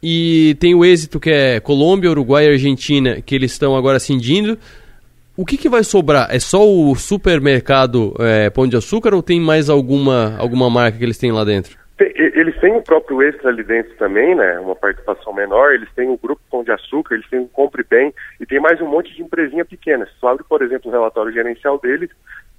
E 0.02 0.56
tem 0.60 0.74
o 0.74 0.84
êxito 0.84 1.18
que 1.18 1.30
é 1.30 1.60
Colômbia, 1.60 2.10
Uruguai 2.10 2.46
e 2.46 2.50
Argentina, 2.50 3.20
que 3.20 3.34
eles 3.34 3.52
estão 3.52 3.76
agora 3.76 4.00
cindindo. 4.00 4.58
O 5.36 5.46
que, 5.46 5.56
que 5.56 5.68
vai 5.68 5.84
sobrar? 5.84 6.28
É 6.30 6.40
só 6.40 6.68
o 6.68 6.94
supermercado 6.96 8.14
é, 8.18 8.50
Pão 8.50 8.66
de 8.66 8.76
Açúcar 8.76 9.14
ou 9.14 9.22
tem 9.22 9.40
mais 9.40 9.70
alguma, 9.70 10.36
alguma 10.38 10.68
marca 10.68 10.98
que 10.98 11.04
eles 11.04 11.18
têm 11.18 11.30
lá 11.30 11.44
dentro? 11.44 11.78
Eles 11.98 12.56
têm 12.60 12.76
o 12.76 12.82
próprio 12.82 13.22
extra 13.22 13.50
ali 13.50 13.64
dentro 13.64 13.92
também, 13.96 14.34
né? 14.34 14.58
Uma 14.60 14.76
participação 14.76 15.32
menor. 15.32 15.72
Eles 15.72 15.88
têm 15.94 16.08
o 16.08 16.16
grupo 16.16 16.40
Pão 16.48 16.62
de 16.62 16.70
Açúcar, 16.70 17.14
eles 17.14 17.28
têm 17.28 17.40
o 17.40 17.48
Compre 17.48 17.84
Bem 17.88 18.12
e 18.40 18.46
tem 18.46 18.60
mais 18.60 18.80
um 18.80 18.86
monte 18.86 19.14
de 19.14 19.22
empresinha 19.22 19.64
pequena. 19.64 20.06
Se 20.06 20.12
tu 20.20 20.26
abre, 20.28 20.44
por 20.48 20.62
exemplo, 20.62 20.88
o 20.88 20.92
relatório 20.92 21.32
gerencial 21.32 21.78
deles, 21.80 22.10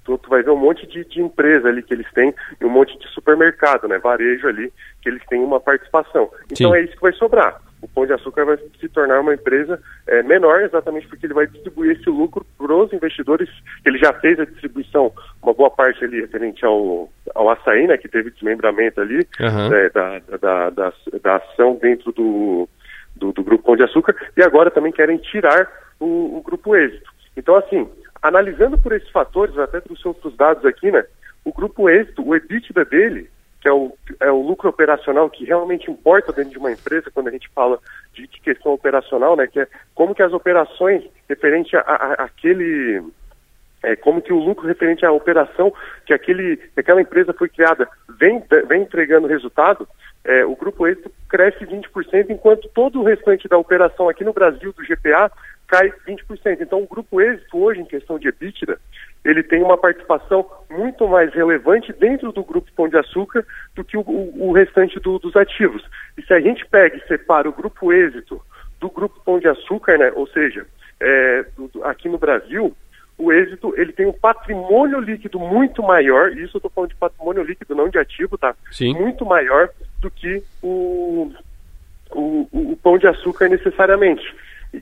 tu, 0.09 0.17
tu 0.17 0.29
vai 0.29 0.41
ver 0.41 0.51
um 0.51 0.57
monte 0.57 0.87
de, 0.87 1.05
de, 1.05 1.21
empresa 1.21 1.67
ali 1.67 1.83
que 1.83 1.93
eles 1.93 2.11
têm 2.13 2.33
e 2.59 2.65
um 2.65 2.69
monte 2.69 2.97
de 2.97 3.07
supermercado, 3.09 3.87
né? 3.87 3.97
Varejo 3.99 4.47
ali, 4.47 4.71
que 5.01 5.09
eles 5.09 5.23
têm 5.27 5.41
uma 5.41 5.59
participação. 5.59 6.29
Então 6.51 6.71
Sim. 6.71 6.77
é 6.77 6.81
isso 6.81 6.95
que 6.95 7.01
vai 7.01 7.13
sobrar 7.13 7.61
o 7.81 7.87
Pão 7.87 8.05
de 8.05 8.13
Açúcar 8.13 8.45
vai 8.45 8.57
se 8.57 8.89
tornar 8.89 9.19
uma 9.21 9.33
empresa 9.33 9.81
é, 10.07 10.21
menor, 10.23 10.61
exatamente 10.61 11.07
porque 11.07 11.25
ele 11.25 11.33
vai 11.33 11.47
distribuir 11.47 11.91
esse 11.97 12.09
lucro 12.09 12.45
para 12.57 12.73
os 12.73 12.91
investidores. 12.91 13.49
Ele 13.85 13.97
já 13.97 14.11
fez 14.13 14.39
a 14.39 14.45
distribuição, 14.45 15.11
uma 15.41 15.53
boa 15.53 15.69
parte 15.69 16.03
ali 16.03 16.19
referente 16.21 16.65
ao, 16.65 17.09
ao 17.33 17.49
açaí, 17.49 17.87
né, 17.87 17.97
que 17.97 18.09
teve 18.09 18.31
desmembramento 18.31 18.99
ali 18.99 19.25
uhum. 19.39 19.73
é, 19.73 19.89
da, 19.89 20.19
da, 20.19 20.69
da, 20.69 20.93
da, 21.23 21.35
ação 21.37 21.77
dentro 21.81 22.11
do, 22.11 22.67
do, 23.15 23.31
do, 23.31 23.43
Grupo 23.43 23.63
Pão 23.63 23.75
de 23.77 23.83
Açúcar, 23.83 24.15
e 24.35 24.41
agora 24.41 24.69
também 24.69 24.91
querem 24.91 25.17
tirar 25.17 25.71
o, 25.99 26.37
o 26.37 26.41
Grupo 26.43 26.75
Êxito. 26.75 27.09
Então, 27.37 27.55
assim, 27.55 27.87
analisando 28.21 28.77
por 28.77 28.91
esses 28.91 29.09
fatores, 29.09 29.57
até 29.57 29.79
trouxe 29.79 30.07
outros 30.07 30.35
dados 30.35 30.65
aqui, 30.65 30.91
né, 30.91 31.05
o 31.43 31.53
Grupo 31.53 31.89
Êxito, 31.89 32.27
o 32.27 32.35
EBITDA 32.35 32.85
dele, 32.85 33.29
que 33.61 33.67
é 33.67 33.73
o, 33.73 33.93
é 34.19 34.31
o 34.31 34.41
lucro 34.41 34.69
operacional 34.69 35.29
que 35.29 35.43
realmente 35.43 35.91
importa 35.91 36.31
dentro 36.31 36.51
de 36.51 36.57
uma 36.57 36.71
empresa 36.71 37.11
quando 37.13 37.27
a 37.27 37.31
gente 37.31 37.49
fala 37.49 37.79
de, 38.13 38.27
questão 38.27 38.73
operacional, 38.73 39.35
né? 39.35 39.47
Que 39.47 39.61
é 39.61 39.67
como 39.93 40.15
que 40.15 40.23
as 40.23 40.31
operações 40.31 41.03
referente 41.27 41.75
a 41.75 41.81
aquele 42.19 43.03
é, 43.83 43.95
como 43.95 44.21
que 44.21 44.31
o 44.31 44.39
lucro 44.39 44.67
referente 44.67 45.05
à 45.05 45.11
operação 45.11 45.73
que 46.05 46.13
aquele, 46.13 46.57
que 46.57 46.79
aquela 46.79 47.01
empresa 47.01 47.33
foi 47.33 47.49
criada 47.49 47.87
vem, 48.17 48.43
vem 48.67 48.81
entregando 48.81 49.27
resultado, 49.27 49.87
é, 50.23 50.45
o 50.45 50.55
Grupo 50.55 50.87
Êxito 50.87 51.11
cresce 51.29 51.65
20%, 51.65 52.29
enquanto 52.29 52.69
todo 52.69 52.99
o 52.99 53.03
restante 53.03 53.47
da 53.47 53.57
operação 53.57 54.09
aqui 54.09 54.23
no 54.23 54.33
Brasil, 54.33 54.73
do 54.73 54.83
GPA, 54.83 55.31
cai 55.69 55.93
20%. 56.07 56.61
Então, 56.61 56.81
o 56.81 56.87
Grupo 56.87 57.21
Êxito, 57.21 57.57
hoje, 57.57 57.79
em 57.79 57.85
questão 57.85 58.17
de 58.17 58.27
EBITDA, 58.27 58.79
ele 59.23 59.43
tem 59.43 59.61
uma 59.61 59.77
participação 59.77 60.49
muito 60.69 61.07
mais 61.07 61.33
relevante 61.33 61.93
dentro 61.93 62.31
do 62.31 62.43
grupo 62.43 62.71
Pão 62.75 62.87
de 62.87 62.97
Açúcar 62.97 63.45
do 63.75 63.83
que 63.83 63.97
o, 63.97 64.01
o, 64.01 64.49
o 64.49 64.51
restante 64.51 64.99
do, 64.99 65.19
dos 65.19 65.35
ativos. 65.35 65.83
E 66.17 66.21
se 66.23 66.33
a 66.33 66.39
gente 66.39 66.65
pega 66.65 66.97
e 66.97 67.07
separa 67.07 67.47
o 67.47 67.53
grupo 67.53 67.93
êxito 67.93 68.41
do 68.79 68.89
grupo 68.89 69.21
Pão 69.23 69.39
de 69.39 69.47
Açúcar, 69.47 69.97
né, 69.97 70.11
ou 70.15 70.25
seja, 70.27 70.65
é, 70.99 71.45
do, 71.57 71.83
aqui 71.83 72.07
no 72.07 72.17
Brasil, 72.17 72.75
o 73.17 73.31
êxito 73.31 73.73
ele 73.77 73.91
tem 73.91 74.05
um 74.05 74.13
patrimônio 74.13 74.99
líquido 75.01 75.37
muito 75.37 75.83
maior, 75.83 76.31
e 76.31 76.43
isso 76.43 76.55
eu 76.55 76.59
estou 76.59 76.71
falando 76.71 76.91
de 76.91 76.95
patrimônio 76.95 77.43
líquido, 77.43 77.75
não 77.75 77.89
de 77.89 77.99
ativo, 77.99 78.37
tá? 78.37 78.55
Sim. 78.71 78.93
Muito 78.93 79.25
maior 79.25 79.69
do 79.99 80.09
que 80.09 80.41
o, 80.63 81.29
o, 82.11 82.47
o 82.53 82.79
pão 82.81 82.97
de 82.97 83.05
açúcar 83.05 83.49
necessariamente. 83.49 84.33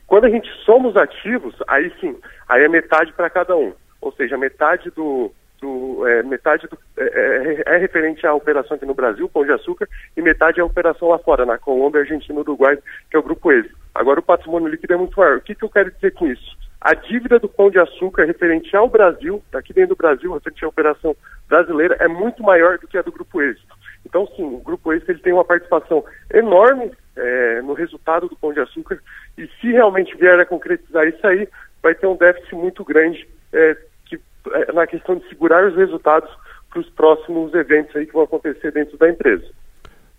Quando 0.08 0.26
a 0.26 0.30
gente 0.30 0.50
soma 0.64 0.88
os 0.90 0.96
ativos, 0.96 1.54
aí 1.68 1.92
sim, 2.00 2.18
aí 2.48 2.64
é 2.64 2.68
metade 2.68 3.14
para 3.14 3.30
cada 3.30 3.56
um 3.56 3.74
ou 4.02 4.12
seja, 4.14 4.38
metade 4.38 4.90
do, 4.92 5.32
do 5.62 6.08
é, 6.08 6.24
metade 6.24 6.68
do, 6.68 6.78
é, 6.98 7.04
é, 7.04 7.76
é, 7.76 7.78
referente 7.78 8.26
à 8.26 8.34
operação 8.34 8.76
aqui 8.76 8.86
no 8.86 8.94
Brasil, 8.94 9.30
Pão 9.30 9.46
de 9.46 9.52
Açúcar, 9.52 9.88
e 10.16 10.22
metade 10.22 10.60
é 10.60 10.64
a 10.64 10.66
operação 10.66 11.10
lá 11.10 11.20
fora, 11.20 11.46
na 11.46 11.58
Colômbia, 11.58 12.02
Argentina 12.02 12.40
Uruguai, 12.40 12.78
que 13.10 13.16
é 13.16 13.20
o 13.20 13.24
grupo 13.24 13.52
ESE. 13.52 13.72
Agora 13.94 14.20
o 14.20 14.24
patrimônio 14.24 14.70
líquido 14.70 14.94
é 14.94 14.98
muito 14.98 15.20
maior. 15.20 15.38
O 15.38 15.42
que, 15.42 15.56
que 15.56 15.64
eu 15.64 15.70
quero 15.70 15.92
dizer 15.92 16.14
com 16.14 16.28
isso? 16.28 16.58
A 16.80 16.94
dívida 16.94 17.40
do 17.40 17.50
Pão 17.50 17.72
de 17.72 17.80
Açúcar 17.80 18.26
referente 18.26 18.76
ao 18.76 18.88
Brasil, 18.88 19.44
aqui 19.54 19.74
dentro 19.74 19.96
do 19.96 19.98
Brasil, 19.98 20.34
referente 20.34 20.64
à 20.64 20.68
operação 20.68 21.16
brasileira, 21.50 21.98
é 22.00 22.08
muito 22.08 22.44
maior 22.44 22.78
do 22.78 22.88
que 22.88 22.98
a 22.98 23.02
do 23.02 23.12
grupo 23.12 23.42
êxito. 23.42 23.76
Então, 24.08 24.26
sim, 24.38 24.44
o 24.44 24.60
grupo 24.60 24.94
êxito 24.94 25.12
ele 25.12 25.20
tem 25.20 25.34
uma 25.34 25.44
participação 25.44 26.04
enorme 26.34 26.92
é, 27.18 27.62
no 27.62 27.74
resultado 27.74 28.30
do 28.30 28.38
Pão 28.38 28.54
de 28.54 28.62
Açúcar, 28.62 29.00
e 29.38 29.46
se 29.60 29.72
realmente 29.72 30.16
vier 30.16 30.40
a 30.40 30.46
concretizar 30.46 31.06
isso 31.06 31.28
aí, 31.28 31.48
vai 31.84 31.94
ter 31.94 32.08
um 32.08 32.16
déficit 32.16 32.56
muito 32.56 32.86
grande 32.86 33.28
é, 33.52 33.76
que, 34.06 34.18
é, 34.54 34.72
na 34.72 34.88
questão 34.88 35.18
de 35.18 35.28
segurar 35.28 35.68
os 35.68 35.76
resultados 35.76 36.30
para 36.70 36.80
os 36.80 36.90
próximos 36.92 37.54
eventos 37.54 37.94
aí 37.98 38.06
que 38.06 38.14
vão 38.14 38.24
acontecer 38.24 38.72
dentro 38.72 38.98
da 38.98 39.10
empresa. 39.10 39.46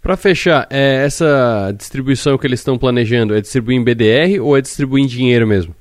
Para 0.02 0.16
fechar, 0.18 0.66
é, 0.70 1.04
essa 1.04 1.72
distribuição 1.74 2.36
que 2.36 2.46
eles 2.46 2.60
estão 2.60 2.78
planejando 2.78 3.34
é 3.34 3.40
distribuir 3.40 3.78
em 3.78 3.84
BDR 3.84 4.38
ou 4.42 4.56
é 4.56 4.60
distribuir 4.60 5.02
em 5.02 5.08
dinheiro 5.08 5.46
mesmo? 5.46 5.74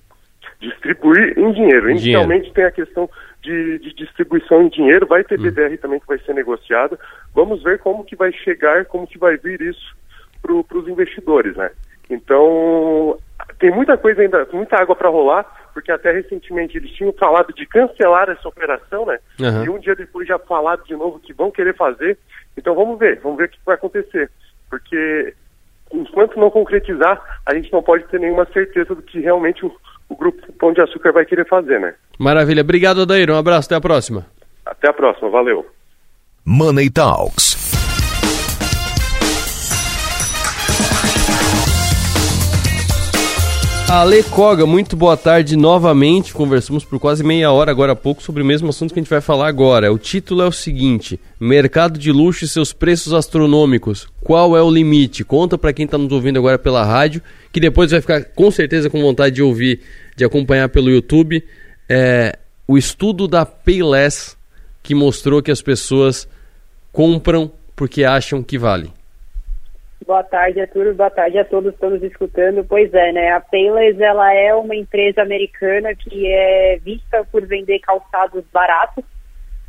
Distribuir 0.60 1.38
em 1.38 1.52
dinheiro. 1.52 1.90
Inicialmente 1.92 2.52
tem 2.52 2.66
a 2.66 2.72
questão 2.72 3.10
de, 3.42 3.80
de, 3.80 3.94
distribuição 3.94 4.64
em 4.64 4.70
dinheiro, 4.70 5.06
vai 5.06 5.24
ter 5.24 5.40
hum. 5.40 5.44
BDR 5.44 5.78
também 5.78 6.00
que 6.00 6.08
vai 6.08 6.20
ser 6.20 6.34
negociada. 6.34 6.98
Vamos 7.34 7.62
ver 7.64 7.80
como 7.80 8.04
que 8.04 8.16
vai 8.16 8.32
chegar, 8.32 8.86
como 8.86 9.08
que 9.08 9.18
vai 9.18 9.38
vir 9.38 9.62
isso 9.62 9.96
para 10.42 10.54
os 10.54 10.88
investidores, 10.88 11.56
né? 11.56 11.70
Então, 12.10 13.18
tem 13.60 13.72
muita 13.72 13.98
coisa 13.98 14.22
ainda, 14.22 14.48
muita 14.52 14.78
água 14.78 14.96
para 14.96 15.10
rolar, 15.10 15.46
porque 15.74 15.92
até 15.92 16.12
recentemente 16.12 16.78
eles 16.78 16.92
tinham 16.92 17.14
falado 17.14 17.54
de 17.54 17.66
cancelar 17.66 18.30
essa 18.30 18.48
operação, 18.48 19.06
né? 19.06 19.20
Uhum. 19.40 19.66
E 19.66 19.70
um 19.70 19.80
dia 19.80 19.96
depois 19.96 20.28
já 20.28 20.40
falaram 20.40 20.84
de 20.84 20.96
novo 20.96 21.20
que 21.20 21.34
vão 21.34 21.52
querer 21.52 21.76
fazer. 21.76 22.18
Então 22.58 22.74
vamos 22.74 22.98
ver, 22.98 23.20
vamos 23.20 23.38
ver 23.38 23.46
o 23.46 23.50
que 23.50 23.60
vai 23.66 23.76
acontecer. 23.76 24.32
Porque 24.70 25.34
enquanto 25.94 26.40
não 26.40 26.50
concretizar, 26.50 27.22
a 27.46 27.54
gente 27.54 27.72
não 27.72 27.84
pode 27.84 28.06
ter 28.06 28.20
nenhuma 28.20 28.46
certeza 28.52 28.96
do 28.96 29.02
que 29.02 29.20
realmente 29.20 29.66
o, 29.66 29.72
o 30.10 30.16
Grupo 30.16 30.52
Pão 30.54 30.74
de 30.74 30.82
Açúcar 30.82 31.12
vai 31.12 31.26
querer 31.26 31.48
fazer, 31.48 31.80
né? 31.80 31.94
Maravilha. 32.18 32.62
Obrigado, 32.62 33.02
Adair. 33.02 33.30
Um 33.30 33.38
abraço. 33.38 33.68
Até 33.68 33.76
a 33.76 33.82
próxima. 33.82 34.26
Até 34.66 34.90
a 34.90 34.94
próxima. 34.94 35.30
Valeu. 35.30 35.66
Money 36.46 36.90
Talks. 36.90 37.67
Ale 43.90 44.22
Koga, 44.22 44.66
muito 44.66 44.98
boa 44.98 45.16
tarde 45.16 45.56
novamente. 45.56 46.34
Conversamos 46.34 46.84
por 46.84 47.00
quase 47.00 47.24
meia 47.24 47.54
hora 47.54 47.72
agora 47.72 47.94
há 47.94 47.96
pouco 47.96 48.22
sobre 48.22 48.44
o 48.44 48.46
mesmo 48.46 48.68
assunto 48.68 48.94
que 48.94 49.00
a 49.00 49.02
gente 49.02 49.10
vai 49.10 49.22
falar 49.22 49.48
agora. 49.48 49.94
O 49.94 49.98
título 49.98 50.42
é 50.42 50.46
o 50.46 50.52
seguinte: 50.52 51.18
Mercado 51.40 51.98
de 51.98 52.12
luxo 52.12 52.44
e 52.44 52.50
seus 52.50 52.74
preços 52.74 53.14
astronômicos. 53.14 54.06
Qual 54.20 54.58
é 54.58 54.62
o 54.62 54.70
limite? 54.70 55.24
Conta 55.24 55.58
para 55.58 55.72
quem 55.72 55.86
está 55.86 55.98
nos 55.98 56.12
ouvindo 56.12 56.38
agora 56.38 56.60
pela 56.60 56.84
rádio, 56.84 57.22
que 57.54 57.62
depois 57.62 57.92
vai 57.92 58.02
ficar 58.02 58.26
com 58.26 58.52
certeza 58.52 58.90
com 58.90 59.02
vontade 59.02 59.36
de 59.36 59.42
ouvir, 59.42 59.80
de 60.18 60.26
acompanhar 60.26 60.68
pelo 60.68 60.92
YouTube. 60.92 61.42
É, 61.88 62.38
o 62.68 62.78
estudo 62.78 63.26
da 63.26 63.46
Payless 63.46 64.36
que 64.84 64.94
mostrou 64.94 65.42
que 65.42 65.50
as 65.50 65.62
pessoas 65.62 66.28
compram 66.92 67.50
porque 67.74 68.04
acham 68.04 68.44
que 68.44 68.58
vale. 68.58 68.97
Boa 70.06 70.24
tarde, 70.24 70.62
Arthur. 70.62 70.94
Boa 70.94 71.10
tarde 71.10 71.38
a 71.38 71.46
todos 71.46 71.72
que 71.72 71.86
estão 71.86 71.96
escutando. 71.96 72.64
Pois 72.64 72.94
é, 72.94 73.12
né? 73.12 73.32
A 73.32 73.42
Payless, 73.42 74.02
ela 74.02 74.34
é 74.34 74.54
uma 74.54 74.76
empresa 74.76 75.22
americana 75.22 75.94
que 75.96 76.28
é 76.28 76.78
vista 76.78 77.26
por 77.32 77.46
vender 77.46 77.80
calçados 77.80 78.44
baratos. 78.54 79.04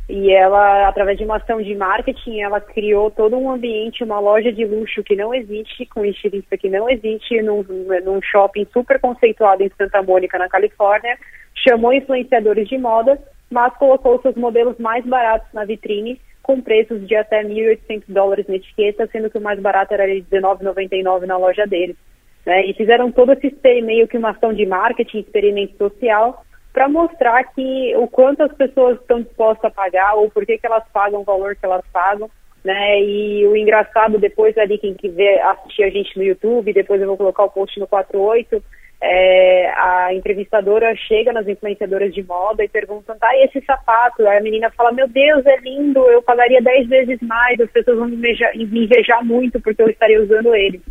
E 0.07 0.31
ela, 0.31 0.87
através 0.87 1.17
de 1.17 1.23
uma 1.23 1.37
ação 1.37 1.61
de 1.61 1.75
marketing, 1.75 2.39
ela 2.39 2.59
criou 2.59 3.11
todo 3.11 3.37
um 3.37 3.51
ambiente, 3.51 4.03
uma 4.03 4.19
loja 4.19 4.51
de 4.51 4.65
luxo 4.65 5.03
que 5.03 5.15
não 5.15 5.33
existe, 5.33 5.85
com 5.85 6.03
estilista 6.03 6.57
que 6.57 6.69
não 6.69 6.89
existe, 6.89 7.41
num, 7.43 7.63
num 8.03 8.19
shopping 8.21 8.65
super 8.73 8.99
conceituado 8.99 9.61
em 9.61 9.71
Santa 9.77 10.01
Mônica, 10.01 10.37
na 10.37 10.49
Califórnia. 10.49 11.17
Chamou 11.53 11.93
influenciadores 11.93 12.67
de 12.67 12.77
moda, 12.77 13.19
mas 13.51 13.75
colocou 13.77 14.19
seus 14.21 14.35
modelos 14.35 14.77
mais 14.79 15.05
baratos 15.05 15.47
na 15.53 15.65
vitrine 15.65 16.19
com 16.49 16.59
preços 16.59 17.07
de 17.07 17.15
até 17.15 17.43
1.800 17.43 18.05
dólares 18.07 18.47
na 18.47 18.55
etiqueta, 18.55 19.07
sendo 19.11 19.29
que 19.29 19.37
o 19.37 19.41
mais 19.41 19.59
barato 19.59 19.93
era 19.93 20.07
de 20.07 20.25
R$19,99 20.31 21.27
na 21.27 21.37
loja 21.37 21.67
deles. 21.67 21.95
Né? 22.43 22.65
E 22.65 22.73
fizeram 22.73 23.11
todo 23.11 23.33
esse 23.33 23.53
meio 23.83 24.07
que 24.07 24.17
uma 24.17 24.31
ação 24.31 24.51
de 24.51 24.65
marketing, 24.65 25.19
experimento 25.19 25.77
social, 25.77 26.43
para 26.73 26.89
mostrar 26.89 27.43
que 27.53 27.95
o 27.97 28.07
quanto 28.07 28.41
as 28.41 28.51
pessoas 28.53 28.99
estão 28.99 29.21
dispostas 29.21 29.65
a 29.65 29.69
pagar 29.69 30.15
ou 30.15 30.31
por 30.31 30.43
que, 30.43 30.57
que 30.57 30.65
elas 30.65 30.83
pagam 30.91 31.21
o 31.21 31.23
valor 31.23 31.55
que 31.55 31.63
elas 31.63 31.85
pagam. 31.93 32.27
Né? 32.63 32.99
E 32.99 33.45
o 33.45 33.55
engraçado, 33.55 34.17
depois 34.17 34.57
ali, 34.57 34.79
quem 34.79 34.95
quiser 34.95 35.43
assistir 35.43 35.83
a 35.83 35.89
gente 35.91 36.17
no 36.17 36.23
YouTube, 36.23 36.73
depois 36.73 36.99
eu 36.99 37.07
vou 37.09 37.17
colocar 37.17 37.43
o 37.43 37.51
post 37.51 37.79
no 37.79 37.85
48, 37.85 38.59
é, 39.01 39.71
a 39.77 40.13
entrevistadora 40.13 40.93
chega 40.95 41.31
nas 41.31 41.47
influenciadoras 41.47 42.13
de 42.13 42.21
moda 42.21 42.63
e 42.63 42.69
pergunta, 42.69 43.15
tá, 43.15 43.33
e 43.35 43.45
esse 43.45 43.63
sapato? 43.65 44.27
Aí 44.27 44.37
a 44.37 44.41
menina 44.41 44.69
fala, 44.71 44.91
meu 44.91 45.07
Deus, 45.07 45.45
é 45.45 45.57
lindo, 45.57 45.99
eu 46.09 46.21
pagaria 46.21 46.61
10 46.61 46.87
vezes 46.87 47.21
mais, 47.21 47.59
as 47.59 47.71
pessoas 47.71 47.97
vão 47.97 48.07
me 48.07 48.17
invejar, 48.17 48.55
me 48.55 48.83
invejar 48.83 49.23
muito 49.23 49.61
porque 49.61 49.81
eu 49.81 49.89
estaria 49.89 50.21
usando 50.21 50.53
ele. 50.53 50.81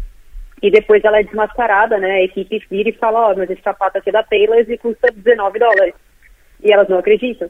E 0.62 0.70
depois 0.70 1.04
ela 1.04 1.20
é 1.20 1.22
desmascarada, 1.22 1.98
né? 1.98 2.12
A 2.12 2.22
equipe 2.24 2.66
vira 2.70 2.88
e 2.88 2.92
fala, 2.92 3.28
ó, 3.28 3.32
oh, 3.32 3.36
mas 3.36 3.50
esse 3.50 3.62
sapato 3.62 3.98
aqui 3.98 4.08
é 4.08 4.12
da 4.12 4.22
Taylor 4.24 4.58
e 4.58 4.78
custa 4.78 5.12
19 5.12 5.58
dólares. 5.58 5.94
E 6.64 6.72
elas 6.72 6.88
não 6.88 6.98
acreditam. 6.98 7.48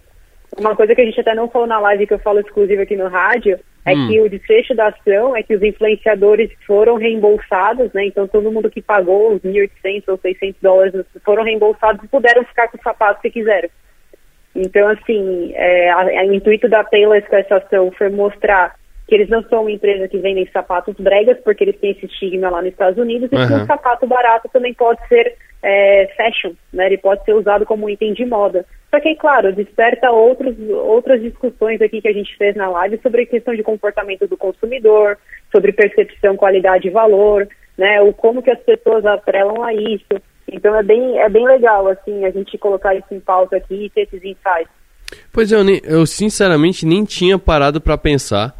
Uma 0.56 0.74
coisa 0.74 0.94
que 0.94 1.00
a 1.00 1.04
gente 1.04 1.20
até 1.20 1.34
não 1.34 1.48
falou 1.48 1.68
na 1.68 1.78
live 1.78 2.06
que 2.06 2.14
eu 2.14 2.18
falo 2.18 2.40
exclusiva 2.40 2.82
aqui 2.82 2.96
no 2.96 3.08
rádio 3.08 3.58
é 3.84 3.94
hum. 3.94 4.08
que 4.08 4.20
o 4.20 4.28
desfecho 4.28 4.74
da 4.74 4.88
ação 4.88 5.36
é 5.36 5.42
que 5.42 5.54
os 5.54 5.62
influenciadores 5.62 6.50
foram 6.66 6.96
reembolsados, 6.96 7.92
né? 7.92 8.06
Então 8.06 8.26
todo 8.26 8.50
mundo 8.50 8.70
que 8.70 8.82
pagou 8.82 9.34
os 9.34 9.42
1.800 9.42 10.04
ou 10.08 10.18
600 10.18 10.60
dólares 10.60 11.06
foram 11.24 11.42
reembolsados 11.42 12.02
e 12.02 12.08
puderam 12.08 12.44
ficar 12.44 12.68
com 12.68 12.78
o 12.78 12.82
sapato 12.82 13.20
que 13.20 13.30
quiseram. 13.30 13.68
Então, 14.54 14.88
assim, 14.88 15.52
é, 15.54 15.90
a, 15.90 16.00
a, 16.00 16.24
o 16.26 16.34
intuito 16.34 16.68
da 16.68 16.82
Taylor 16.82 17.22
com 17.22 17.36
essa 17.36 17.56
ação 17.56 17.92
foi 17.92 18.08
mostrar 18.08 18.74
que 19.08 19.14
eles 19.14 19.28
não 19.30 19.42
são 19.44 19.62
uma 19.62 19.72
empresa 19.72 20.06
que 20.06 20.18
vendem 20.18 20.46
sapatos 20.52 20.94
bregas, 20.96 21.38
porque 21.42 21.64
eles 21.64 21.78
têm 21.80 21.92
esse 21.92 22.04
estigma 22.04 22.50
lá 22.50 22.60
nos 22.60 22.72
Estados 22.72 22.98
Unidos, 22.98 23.30
uhum. 23.32 23.42
e 23.42 23.46
que 23.46 23.54
um 23.54 23.66
sapato 23.66 24.06
barato 24.06 24.50
também 24.52 24.74
pode 24.74 25.00
ser 25.08 25.34
é, 25.62 26.08
fashion, 26.14 26.52
né? 26.70 26.86
Ele 26.86 26.98
pode 26.98 27.24
ser 27.24 27.32
usado 27.32 27.64
como 27.64 27.86
um 27.86 27.88
item 27.88 28.12
de 28.12 28.26
moda. 28.26 28.66
Só 28.90 29.00
que, 29.00 29.14
claro, 29.16 29.52
desperta 29.54 30.10
outros, 30.10 30.54
outras 30.70 31.22
discussões 31.22 31.80
aqui 31.80 32.02
que 32.02 32.08
a 32.08 32.12
gente 32.12 32.36
fez 32.36 32.54
na 32.54 32.68
live 32.68 33.00
sobre 33.02 33.22
a 33.22 33.26
questão 33.26 33.54
de 33.54 33.62
comportamento 33.62 34.26
do 34.26 34.36
consumidor, 34.36 35.16
sobre 35.50 35.72
percepção, 35.72 36.36
qualidade 36.36 36.88
e 36.88 36.90
valor, 36.90 37.48
né? 37.78 38.02
O 38.02 38.12
como 38.12 38.42
que 38.42 38.50
as 38.50 38.60
pessoas 38.60 39.06
atrelam 39.06 39.62
a 39.62 39.72
isso. 39.72 40.20
Então 40.52 40.76
é 40.76 40.82
bem, 40.82 41.18
é 41.18 41.30
bem 41.30 41.46
legal, 41.46 41.88
assim, 41.88 42.26
a 42.26 42.30
gente 42.30 42.58
colocar 42.58 42.94
isso 42.94 43.12
em 43.12 43.20
pauta 43.20 43.56
aqui 43.56 43.86
e 43.86 43.90
ter 43.90 44.02
esses 44.02 44.22
insights. 44.22 44.68
Pois 45.32 45.50
é, 45.50 45.56
eu, 45.56 45.64
eu 45.84 46.06
sinceramente 46.06 46.84
nem 46.84 47.04
tinha 47.04 47.38
parado 47.38 47.80
para 47.80 47.96
pensar 47.96 48.54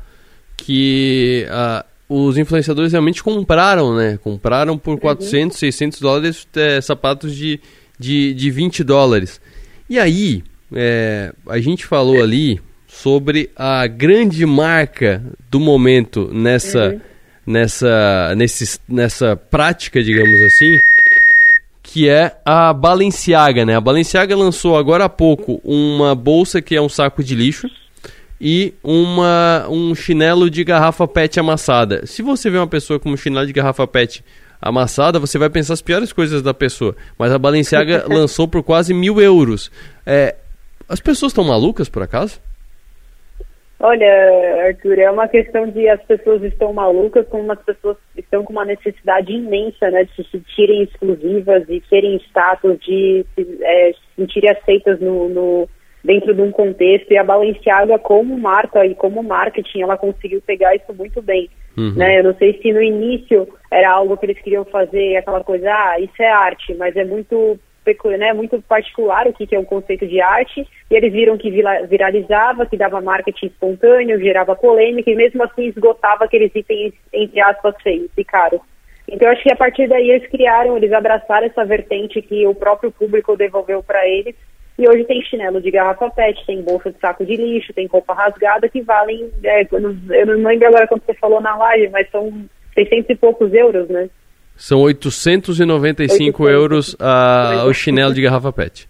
que 0.59 1.47
uh, 1.49 1.85
os 2.09 2.37
influenciadores 2.37 2.93
realmente 2.93 3.23
compraram, 3.23 3.95
né? 3.95 4.19
Compraram 4.23 4.77
por 4.77 4.99
400, 4.99 5.57
uhum. 5.57 5.61
600 5.61 6.01
dólares 6.01 6.49
é, 6.57 6.81
sapatos 6.81 7.35
de, 7.35 7.61
de, 7.99 8.35
de 8.35 8.51
20 8.51 8.83
dólares. 8.85 9.41
E 9.89 9.99
aí, 9.99 10.43
é, 10.75 11.33
a 11.47 11.59
gente 11.59 11.87
falou 11.87 12.23
ali 12.23 12.61
sobre 12.87 13.51
a 13.55 13.87
grande 13.87 14.45
marca 14.45 15.23
do 15.51 15.61
momento 15.61 16.31
nessa, 16.33 16.89
uhum. 16.89 17.01
nessa, 17.47 18.35
nesse, 18.35 18.81
nessa 18.89 19.37
prática, 19.37 20.03
digamos 20.03 20.41
assim, 20.43 20.79
que 21.83 22.09
é 22.09 22.37
a 22.45 22.73
Balenciaga, 22.73 23.65
né? 23.65 23.77
A 23.77 23.81
Balenciaga 23.81 24.35
lançou 24.35 24.77
agora 24.77 25.05
há 25.05 25.09
pouco 25.09 25.61
uma 25.63 26.15
bolsa 26.15 26.61
que 26.61 26.75
é 26.75 26.81
um 26.81 26.89
saco 26.89 27.23
de 27.23 27.35
lixo 27.35 27.69
e 28.41 28.75
uma, 28.83 29.67
um 29.69 29.95
chinelo 29.95 30.49
de 30.49 30.63
garrafa 30.65 31.07
PET 31.09 31.41
amassada. 31.41 32.07
Se 32.07 32.23
você 32.23 32.49
vê 32.51 32.59
uma 32.59 32.69
pessoa 32.69 33.01
com 33.01 33.11
um 33.11 33.17
chinelo 33.17 33.47
de 33.47 33.53
garrafa 33.53 33.87
PET 33.87 34.25
amassada, 34.61 35.19
você 35.19 35.39
vai 35.39 35.51
pensar 35.51 35.75
as 35.75 35.83
piores 35.83 36.13
coisas 36.13 36.43
da 36.43 36.55
pessoa. 36.55 36.97
Mas 37.19 37.33
a 37.33 37.39
Balenciaga 37.39 38.05
lançou 38.09 38.47
por 38.47 38.63
quase 38.63 38.95
mil 38.95 39.21
euros. 39.21 39.71
É, 40.07 40.37
as 40.89 41.01
pessoas 41.01 41.33
estão 41.33 41.45
malucas, 41.45 41.89
por 41.89 42.03
acaso? 42.03 42.41
Olha, 43.81 44.67
Arthur, 44.67 44.99
é 44.99 45.09
uma 45.09 45.29
questão 45.29 45.69
de 45.71 45.89
as 45.89 46.03
pessoas 46.03 46.43
estão 46.43 46.73
malucas, 46.73 47.25
como 47.29 47.53
as 47.53 47.63
pessoas 47.63 47.97
estão 48.17 48.43
com 48.43 48.53
uma 48.53 48.65
necessidade 48.65 49.33
imensa, 49.33 49.89
né, 49.89 50.03
de 50.03 50.17
se 50.17 50.31
sentirem 50.33 50.83
exclusivas, 50.83 51.65
de 51.65 51.81
terem 51.89 52.17
status, 52.29 52.77
de 52.81 53.25
é, 53.39 53.93
se 53.93 54.01
sentirem 54.17 54.51
aceitas 54.51 54.99
no, 55.01 55.29
no, 55.29 55.69
dentro 56.05 56.35
de 56.35 56.43
um 56.43 56.51
contexto. 56.51 57.11
E 57.13 57.17
a 57.17 57.25
Balenciaga, 57.25 57.99
como 57.99 58.39
marca 58.39 58.85
e 58.87 58.95
como 58.95 59.23
marketing, 59.23 59.83
ela 59.83 59.97
conseguiu 59.97 60.43
pegar 60.43 60.75
isso 60.75 60.93
muito 60.95 61.21
bem. 61.23 61.49
Uhum. 61.77 61.95
Né? 61.95 62.19
Eu 62.19 62.25
não 62.25 62.35
sei 62.35 62.59
se 62.61 62.73
no 62.73 62.83
início 62.83 63.49
era 63.71 63.91
algo 63.91 64.17
que 64.17 64.27
eles 64.27 64.41
queriam 64.41 64.65
fazer, 64.65 65.17
aquela 65.17 65.45
coisa, 65.45 65.71
ah, 65.71 66.01
isso 66.01 66.21
é 66.21 66.31
arte, 66.31 66.75
mas 66.75 66.97
é 66.97 67.05
muito 67.05 67.59
né, 68.19 68.35
muito 68.35 68.61
particular 68.63 69.27
o 69.27 69.33
que 69.33 69.55
é 69.55 69.59
um 69.59 69.65
conceito 69.65 70.07
de 70.07 70.21
arte, 70.21 70.67
e 70.91 70.95
eles 70.95 71.11
viram 71.11 71.39
que 71.39 71.51
viralizava, 71.51 72.67
que 72.67 72.77
dava 72.77 73.01
marketing 73.01 73.47
espontâneo, 73.47 74.21
gerava 74.21 74.55
polêmica, 74.55 75.11
e 75.11 75.15
mesmo 75.15 75.43
assim 75.43 75.69
esgotava 75.69 76.25
aqueles 76.25 76.55
itens, 76.55 76.93
entre 77.13 77.41
aspas, 77.41 77.75
feios 77.83 78.11
e 78.15 78.25
caros. 78.25 78.61
Então, 79.11 79.27
eu 79.27 79.33
acho 79.33 79.43
que 79.43 79.53
a 79.53 79.57
partir 79.57 79.89
daí 79.89 80.11
eles 80.11 80.29
criaram, 80.29 80.77
eles 80.77 80.93
abraçaram 80.93 81.47
essa 81.47 81.65
vertente 81.65 82.21
que 82.21 82.47
o 82.47 82.55
próprio 82.55 82.93
público 82.93 83.37
devolveu 83.37 83.83
para 83.83 84.07
eles, 84.07 84.35
e 84.79 84.89
hoje 84.89 85.05
tem 85.05 85.21
chinelo 85.23 85.61
de 85.61 85.71
garrafa 85.71 86.09
PET, 86.11 86.47
tem 86.47 86.63
bolsa 86.63 86.93
de 86.93 86.99
saco 87.01 87.27
de 87.27 87.35
lixo, 87.35 87.73
tem 87.73 87.87
roupa 87.87 88.15
rasgada 88.15 88.69
que 88.69 88.81
valem, 88.81 89.29
é, 89.43 89.67
eu 89.73 89.81
não 90.27 90.49
lembro 90.49 90.69
agora 90.69 90.87
quando 90.87 91.03
você 91.05 91.15
falou 91.15 91.41
na 91.41 91.57
live, 91.57 91.89
mas 91.89 92.09
são 92.11 92.33
600 92.75 93.11
e 93.11 93.15
poucos 93.17 93.53
euros, 93.53 93.89
né? 93.89 94.09
São 94.57 94.81
895 94.81 96.43
800. 96.43 96.63
euros 96.63 96.97
a, 97.01 97.65
o 97.67 97.75
chinelo 97.75 98.15
de 98.15 98.23
garrafa 98.23 98.53
PET. 98.53 98.89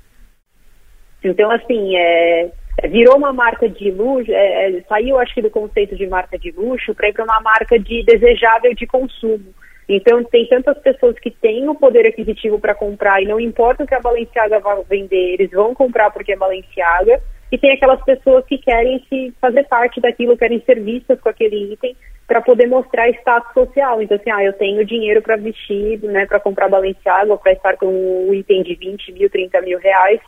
Então, 1.24 1.51
assim, 1.51 1.96
é, 1.96 2.51
é, 2.83 2.88
virou 2.88 3.16
uma 3.16 3.33
marca 3.33 3.68
de 3.68 3.90
luxo, 3.90 4.31
é, 4.31 4.70
é, 4.70 4.81
saiu, 4.88 5.18
acho 5.18 5.35
que, 5.35 5.42
do 5.42 5.51
conceito 5.51 5.96
de 5.96 6.07
marca 6.07 6.38
de 6.38 6.51
luxo 6.53 6.94
para 6.94 7.09
ir 7.09 7.12
para 7.12 7.24
uma 7.24 7.40
marca 7.40 7.79
de 7.79 8.03
desejável 8.05 8.74
de 8.74 8.87
consumo. 8.87 9.55
Então, 9.88 10.22
tem 10.24 10.46
tantas 10.46 10.77
pessoas 10.79 11.18
que 11.18 11.31
têm 11.31 11.66
o 11.68 11.74
poder 11.74 12.07
aquisitivo 12.07 12.61
para 12.61 12.74
comprar 12.74 13.22
e 13.22 13.27
não 13.27 13.40
importa 13.40 13.85
o 13.85 13.87
que 13.87 13.94
a 13.94 14.01
Balenciaga 14.01 14.61
vai 14.61 14.83
vender, 14.85 15.35
eles 15.35 15.51
vão 15.51 15.74
comprar 15.74 16.11
porque 16.11 16.33
é 16.33 16.37
Balenciaga. 16.37 17.20
E 17.51 17.57
tem 17.57 17.72
aquelas 17.72 18.03
pessoas 18.05 18.44
que 18.44 18.59
querem 18.59 19.03
se 19.09 19.33
fazer 19.40 19.64
parte 19.64 20.01
daquilo, 20.03 20.37
querem 20.37 20.61
ser 20.66 20.81
vistas 20.83 21.18
com 21.18 21.31
aquele 21.31 21.72
item. 21.72 21.96
para 22.27 22.42
poder 22.42 22.66
mostrar 22.66 23.09
status 23.09 23.55
social. 23.55 24.03
Então, 24.03 24.18
assim, 24.18 24.31
ah, 24.31 24.44
eu 24.44 24.53
tenho 24.53 24.85
dinheiro 24.85 25.22
para 25.22 25.37
vestir, 25.37 25.98
né, 26.03 26.27
para 26.27 26.38
comprar 26.38 26.68
Balenciaga, 26.68 27.35
para 27.38 27.53
estar 27.53 27.79
com 27.79 27.87
um 27.87 28.35
item 28.35 28.62
de 28.62 28.74
20 28.74 29.12
mil, 29.12 29.31
30 29.31 29.62
mil 29.62 29.79
reais, 29.79 30.20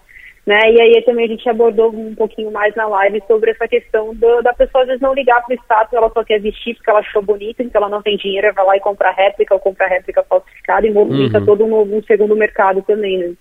né, 0.47 0.59
e 0.73 0.81
aí 0.81 1.03
também 1.05 1.27
a 1.27 1.29
gente 1.29 1.49
abordou 1.49 1.91
um 1.95 2.15
pouquinho 2.15 2.51
mais 2.51 2.75
na 2.75 2.87
live 2.87 3.23
sobre 3.27 3.51
essa 3.51 3.69
questão 3.69 4.15
do, 4.15 4.43
da 4.43 4.53
pessoa 4.55 4.83
às 4.83 4.89
vezes 4.89 5.03
não 5.03 5.15
ligar 5.15 5.45
para 5.45 5.55
o 5.55 5.59
status, 5.59 5.93
ela 5.93 6.11
só 6.11 6.25
quer 6.25 6.41
vestir 6.41 6.75
porque 6.75 6.91
ela 6.91 7.01
achou 7.01 7.23
bonita, 7.23 7.63
então 7.63 7.81
ela 7.83 7.91
não 7.91 8.03
tem 8.03 8.17
dinheiro, 8.17 8.53
vai 8.55 8.65
lá 8.65 8.77
e 8.77 8.81
compra 8.81 9.11
réplica 9.11 9.55
ou 9.55 9.61
compra 9.61 9.87
réplica 9.87 10.25
falsificada 10.29 10.87
e 10.87 10.93
movimenta 10.93 11.39
uhum. 11.39 11.47
todo 11.47 11.65
um, 11.65 11.97
um, 11.97 12.03
segundo 12.05 12.35
mercado 12.35 12.83
também, 12.83 13.19
né. 13.19 13.33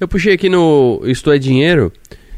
Eu 0.00 0.08
puxei 0.08 0.34
aqui 0.34 0.48
no 0.48 1.02
Isto 1.04 1.30
é 1.30 1.38
Dinheiro, 1.38 1.92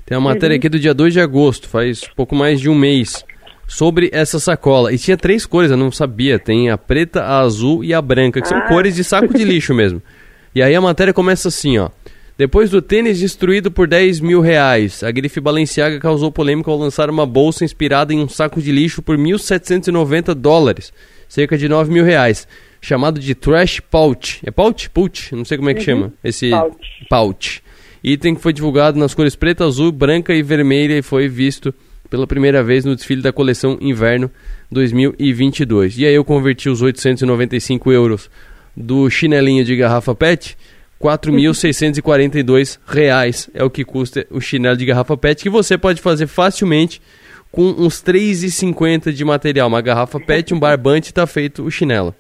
tem 0.05 0.19
uma 0.19 0.31
matéria 0.31 0.55
uhum. 0.55 0.59
aqui 0.59 0.69
do 0.69 0.79
dia 0.79 0.93
2 0.93 1.13
de 1.13 1.21
agosto, 1.21 1.69
faz 1.69 2.07
pouco 2.09 2.35
mais 2.35 2.61
de 2.61 2.69
um 2.69 2.75
mês 2.75 3.25
sobre 3.69 4.09
essa 4.13 4.41
sacola. 4.41 4.93
E 4.93 4.99
tinha 4.99 5.17
três 5.17 5.45
cores, 5.45 5.71
eu 5.71 5.77
não 5.77 5.93
sabia. 5.93 6.39
Tem 6.39 6.71
a 6.71 6.79
preta, 6.79 7.23
a 7.23 7.41
azul 7.41 7.85
e 7.85 7.93
a 7.93 8.01
branca, 8.01 8.41
que 8.41 8.49
são 8.49 8.59
ah. 8.59 8.67
cores 8.67 8.97
de 8.97 9.05
saco 9.05 9.33
de 9.33 9.45
lixo 9.45 9.73
mesmo. 9.77 10.03
E 10.55 10.63
aí 10.63 10.75
a 10.75 10.81
matéria 10.81 11.13
começa 11.13 11.49
assim, 11.49 11.79
ó. 11.79 11.91
Depois 12.39 12.71
do 12.71 12.81
tênis 12.81 13.19
destruído 13.19 13.69
por 13.69 13.89
10 13.89 14.21
mil 14.21 14.41
reais, 14.41 15.03
a 15.03 15.11
grife 15.11 15.41
Balenciaga 15.41 15.99
causou 15.99 16.31
polêmica 16.31 16.71
ao 16.71 16.79
lançar 16.79 17.11
uma 17.11 17.27
bolsa 17.27 17.65
inspirada 17.65 18.15
em 18.15 18.21
um 18.21 18.29
saco 18.29 18.63
de 18.63 18.71
lixo 18.71 19.03
por 19.03 19.19
1.790 19.19 20.35
dólares, 20.35 20.93
cerca 21.29 21.59
de 21.59 21.69
9 21.69 21.93
mil 21.93 22.05
reais, 22.05 22.47
chamado 22.81 23.19
de 23.19 23.35
Trash 23.35 23.81
Pouch. 23.81 24.39
É 24.47 24.53
Pouch? 24.53 24.89
Pouch? 24.89 25.35
Não 25.35 25.45
sei 25.45 25.59
como 25.59 25.69
é 25.69 25.75
que 25.75 25.81
uhum. 25.81 25.85
chama. 25.85 26.13
Esse 26.23 26.51
pouch. 26.51 27.07
pouch. 27.11 27.63
Item 28.05 28.37
que 28.37 28.41
foi 28.41 28.53
divulgado 28.53 28.97
nas 29.01 29.15
cores 29.15 29.35
preta, 29.35 29.65
azul, 29.65 29.91
branca 29.91 30.33
e 30.33 30.41
vermelha 30.41 30.97
e 30.97 31.03
foi 31.03 31.27
visto 31.27 31.75
pela 32.09 32.25
primeira 32.25 32.63
vez 32.63 32.85
no 32.85 32.95
desfile 32.95 33.21
da 33.21 33.33
coleção 33.33 33.77
Inverno 33.81 34.31
2022. 34.71 35.99
E 35.99 36.07
aí 36.07 36.15
eu 36.15 36.25
converti 36.25 36.69
os 36.69 36.83
895 36.83 37.91
euros 37.91 38.31
do 38.77 39.11
chinelinho 39.11 39.65
de 39.65 39.75
garrafa 39.75 40.15
PET, 40.15 40.57
4.642 41.01 42.79
reais 42.87 43.49
é 43.55 43.63
o 43.63 43.71
que 43.71 43.85
custa 43.85 44.27
o 44.31 44.41
chinelo 44.41 44.77
de 44.77 44.85
garrafa 44.85 45.17
PET, 45.17 45.43
que 45.43 45.51
você 45.51 45.79
pode 45.79 46.01
fazer 46.01 46.27
facilmente 46.27 47.01
com 47.53 47.63
uns 47.63 48.03
3,50 48.03 49.13
de 49.13 49.25
material. 49.25 49.69
Uma 49.69 49.81
garrafa 49.81 50.19
PET, 50.19 50.53
um 50.53 50.59
barbante, 50.59 51.07
está 51.07 51.27
feito 51.27 51.63
o 51.63 51.71
chinelo. 51.71 52.15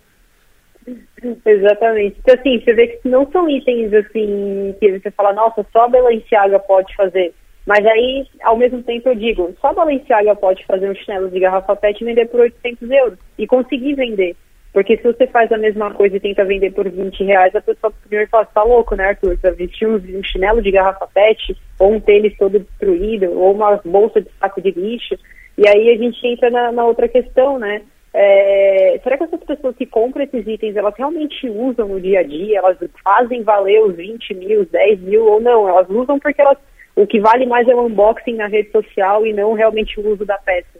Exatamente. 1.45 2.17
Então, 2.21 2.35
assim, 2.35 2.61
você 2.61 2.73
vê 2.73 2.87
que 2.87 3.09
não 3.09 3.29
são 3.31 3.49
itens, 3.51 3.93
assim, 3.93 4.75
que 4.81 4.99
você 4.99 5.11
fala, 5.11 5.33
nossa, 5.33 5.67
só 5.73 5.85
a 5.85 5.89
Balenciaga 5.89 6.59
pode 6.61 6.95
fazer. 6.95 7.35
Mas 7.67 7.85
aí, 7.85 8.27
ao 8.43 8.57
mesmo 8.57 8.83
tempo, 8.83 9.09
eu 9.11 9.15
digo, 9.15 9.55
só 9.61 9.69
a 9.69 9.75
Balenciaga 9.75 10.35
pode 10.37 10.65
fazer 10.65 10.89
um 10.89 10.95
chinelo 10.95 11.29
de 11.31 11.41
garrafa 11.41 11.77
PET 11.77 12.01
e 12.01 12.05
vender 12.05 12.27
por 12.27 12.41
800 12.41 12.91
euros. 12.91 13.19
E 13.37 13.47
conseguir 13.47 13.95
vender. 13.95 14.37
Porque 14.79 14.97
se 14.97 15.03
você 15.03 15.27
faz 15.27 15.51
a 15.51 15.59
mesma 15.59 15.93
coisa 15.93 16.17
e 16.17 16.21
tenta 16.21 16.45
vender 16.45 16.71
por 16.71 16.89
20 16.89 17.25
reais, 17.25 17.53
a 17.53 17.61
pessoa 17.61 17.93
primeiro 18.01 18.31
fala, 18.31 18.45
tá 18.45 18.63
louco, 18.63 18.95
né, 18.95 19.09
Arthur? 19.09 19.37
Você 19.37 19.51
vestir 19.51 19.89
um, 19.89 20.23
chinelo 20.23 20.63
de 20.63 20.71
garrafa 20.71 21.05
PET, 21.13 21.57
ou 21.81 21.95
um 21.95 22.01
tênis 22.01 22.37
todo 22.39 22.61
destruído, 22.61 23.29
ou 23.37 23.55
uma 23.55 23.81
bolsa 23.85 24.21
de 24.21 24.29
saco 24.39 24.63
de 24.63 24.71
lixo. 24.71 25.19
E 25.59 25.67
aí 25.67 25.91
a 25.91 25.97
gente 25.97 26.25
entra 26.25 26.49
na, 26.49 26.71
na 26.71 26.85
outra 26.87 27.09
questão, 27.09 27.59
né? 27.59 27.83
É, 28.15 29.01
será 29.03 29.19
que 29.19 29.25
essas 29.25 29.43
pessoas 29.43 29.75
que 29.75 29.85
compram 29.85 30.23
esses 30.23 30.47
itens, 30.47 30.77
elas 30.77 30.95
realmente 30.97 31.51
usam 31.51 31.89
no 31.89 32.01
dia 32.01 32.21
a 32.21 32.23
dia? 32.23 32.59
Elas 32.59 32.77
fazem 33.03 33.43
valer 33.43 33.83
os 33.83 33.97
20 33.97 34.33
mil, 34.35 34.61
os 34.61 34.69
10 34.69 35.01
mil 35.01 35.27
ou 35.27 35.41
não? 35.41 35.69
Elas 35.69 35.91
usam 35.91 36.21
porque 36.21 36.41
elas 36.41 36.57
o 36.95 37.05
que 37.05 37.19
vale 37.19 37.47
mais 37.47 37.67
é 37.67 37.75
o 37.75 37.85
unboxing 37.85 38.35
na 38.35 38.47
rede 38.47 38.71
social 38.71 39.27
e 39.27 39.33
não 39.33 39.55
realmente 39.55 39.99
o 39.99 40.09
uso 40.09 40.25
da 40.25 40.39
peça. 40.39 40.79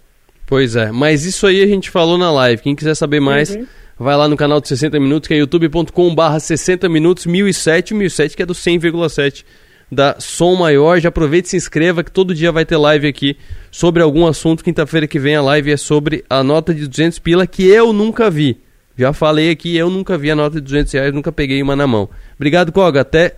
Pois 0.49 0.77
é, 0.77 0.91
mas 0.91 1.27
isso 1.27 1.47
aí 1.47 1.63
a 1.63 1.67
gente 1.67 1.91
falou 1.91 2.17
na 2.17 2.33
live. 2.33 2.63
Quem 2.63 2.75
quiser 2.75 2.95
saber 2.95 3.21
mais, 3.21 3.55
uhum. 3.55 3.67
Vai 3.99 4.17
lá 4.17 4.29
no 4.29 4.37
canal 4.37 4.61
de 4.61 4.69
60 4.69 4.99
Minutos, 5.01 5.29
que 5.29 5.35
é 5.35 5.39
youtube.com/barra 5.39 6.39
60 6.39 6.89
Minutos 6.89 7.27
1007, 7.27 7.95
1007 7.95 8.37
que 8.37 8.43
é 8.43 8.47
do 8.47 8.55
100,7 8.55 9.45
da 9.91 10.17
Som 10.21 10.55
Maior. 10.55 11.01
Já 11.01 11.09
aproveite 11.09 11.49
e 11.49 11.51
se 11.51 11.57
inscreva 11.57 12.05
que 12.05 12.11
todo 12.11 12.35
dia 12.35 12.53
vai 12.53 12.65
ter 12.65 12.77
live 12.77 13.09
aqui 13.09 13.37
sobre 13.71 14.03
algum 14.03 14.27
assunto. 14.27 14.63
Quinta-feira 14.63 15.07
que 15.07 15.19
vem 15.19 15.37
a 15.37 15.43
live 15.43 15.73
é 15.73 15.77
sobre 15.77 16.25
a 16.29 16.43
nota 16.43 16.75
de 16.75 16.87
200 16.87 17.19
pila 17.19 17.47
que 17.47 17.67
eu 17.67 17.93
nunca 17.93 18.31
vi. 18.31 18.61
Já 18.97 19.13
falei 19.13 19.51
aqui, 19.51 19.77
eu 19.77 19.89
nunca 19.89 20.19
vi 20.19 20.31
a 20.31 20.37
nota 20.37 20.57
de 20.57 20.63
200 20.63 20.93
reais, 20.93 21.15
nunca 21.15 21.31
peguei 21.31 21.63
uma 21.63 21.77
na 21.77 21.87
mão. 21.87 22.09
Obrigado, 22.35 22.73
Koga. 22.73 23.03
Até 23.03 23.37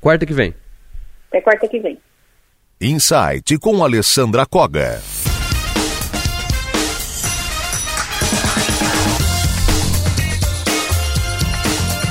quarta 0.00 0.24
que 0.24 0.32
vem. 0.32 0.54
Até 1.28 1.40
quarta 1.40 1.68
que 1.68 1.78
vem. 1.78 1.98
Insight 2.80 3.58
com 3.58 3.84
Alessandra 3.84 4.46
Koga. 4.46 5.00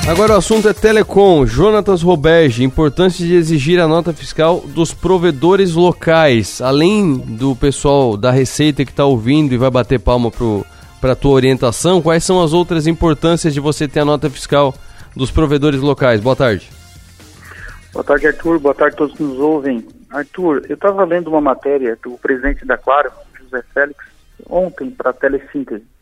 Agora 0.05 0.33
o 0.33 0.37
assunto 0.37 0.67
é 0.67 0.73
Telecom. 0.73 1.45
Jonatas 1.45 2.01
Roberge, 2.01 2.61
importância 2.61 3.25
de 3.25 3.35
exigir 3.35 3.79
a 3.79 3.87
nota 3.87 4.11
fiscal 4.11 4.59
dos 4.59 4.93
provedores 4.93 5.75
locais. 5.75 6.61
Além 6.61 7.17
do 7.17 7.55
pessoal 7.55 8.17
da 8.17 8.29
Receita 8.29 8.83
que 8.83 8.91
está 8.91 9.05
ouvindo 9.05 9.53
e 9.53 9.57
vai 9.57 9.71
bater 9.71 10.01
palma 10.01 10.29
para 10.99 11.13
a 11.13 11.15
tua 11.15 11.31
orientação, 11.31 12.01
quais 12.01 12.21
são 12.25 12.43
as 12.43 12.51
outras 12.51 12.85
importâncias 12.85 13.53
de 13.53 13.61
você 13.61 13.87
ter 13.87 14.01
a 14.01 14.05
nota 14.05 14.29
fiscal 14.29 14.75
dos 15.15 15.31
provedores 15.31 15.79
locais? 15.79 16.19
Boa 16.19 16.35
tarde. 16.35 16.69
Boa 17.93 18.03
tarde, 18.03 18.27
Arthur. 18.27 18.59
Boa 18.59 18.75
tarde 18.75 18.95
a 18.95 18.97
todos 18.97 19.15
que 19.15 19.23
nos 19.23 19.39
ouvem. 19.39 19.87
Arthur, 20.11 20.65
eu 20.67 20.75
estava 20.75 21.05
lendo 21.05 21.29
uma 21.29 21.41
matéria 21.41 21.97
do 22.03 22.17
presidente 22.17 22.65
da 22.65 22.77
Claro, 22.77 23.09
José 23.39 23.63
Félix, 23.73 24.03
ontem 24.49 24.91
para 24.91 25.11
a 25.11 25.13
Telesíntese. 25.13 25.92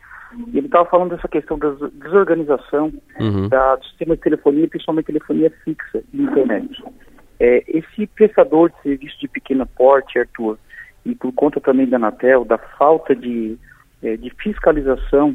E 0.52 0.58
ele 0.58 0.66
estava 0.66 0.88
falando 0.88 1.14
dessa 1.14 1.28
questão 1.28 1.58
da 1.58 1.70
desorganização 2.04 2.92
uhum. 3.20 3.48
da, 3.48 3.76
do 3.76 3.84
sistema 3.86 4.16
de 4.16 4.22
telefonia, 4.22 4.68
principalmente 4.68 5.06
telefonia 5.06 5.52
fixa 5.64 6.02
e 6.12 6.22
internet. 6.22 6.82
É, 7.38 7.64
esse 7.66 8.06
prestador 8.06 8.70
de 8.70 8.82
serviço 8.82 9.18
de 9.20 9.28
pequeno 9.28 9.66
porte, 9.66 10.18
Arthur, 10.18 10.58
e 11.04 11.14
por 11.14 11.32
conta 11.32 11.60
também 11.60 11.86
da 11.86 11.96
Anatel, 11.96 12.44
da 12.44 12.58
falta 12.58 13.14
de, 13.14 13.58
é, 14.02 14.16
de 14.16 14.30
fiscalização, 14.30 15.34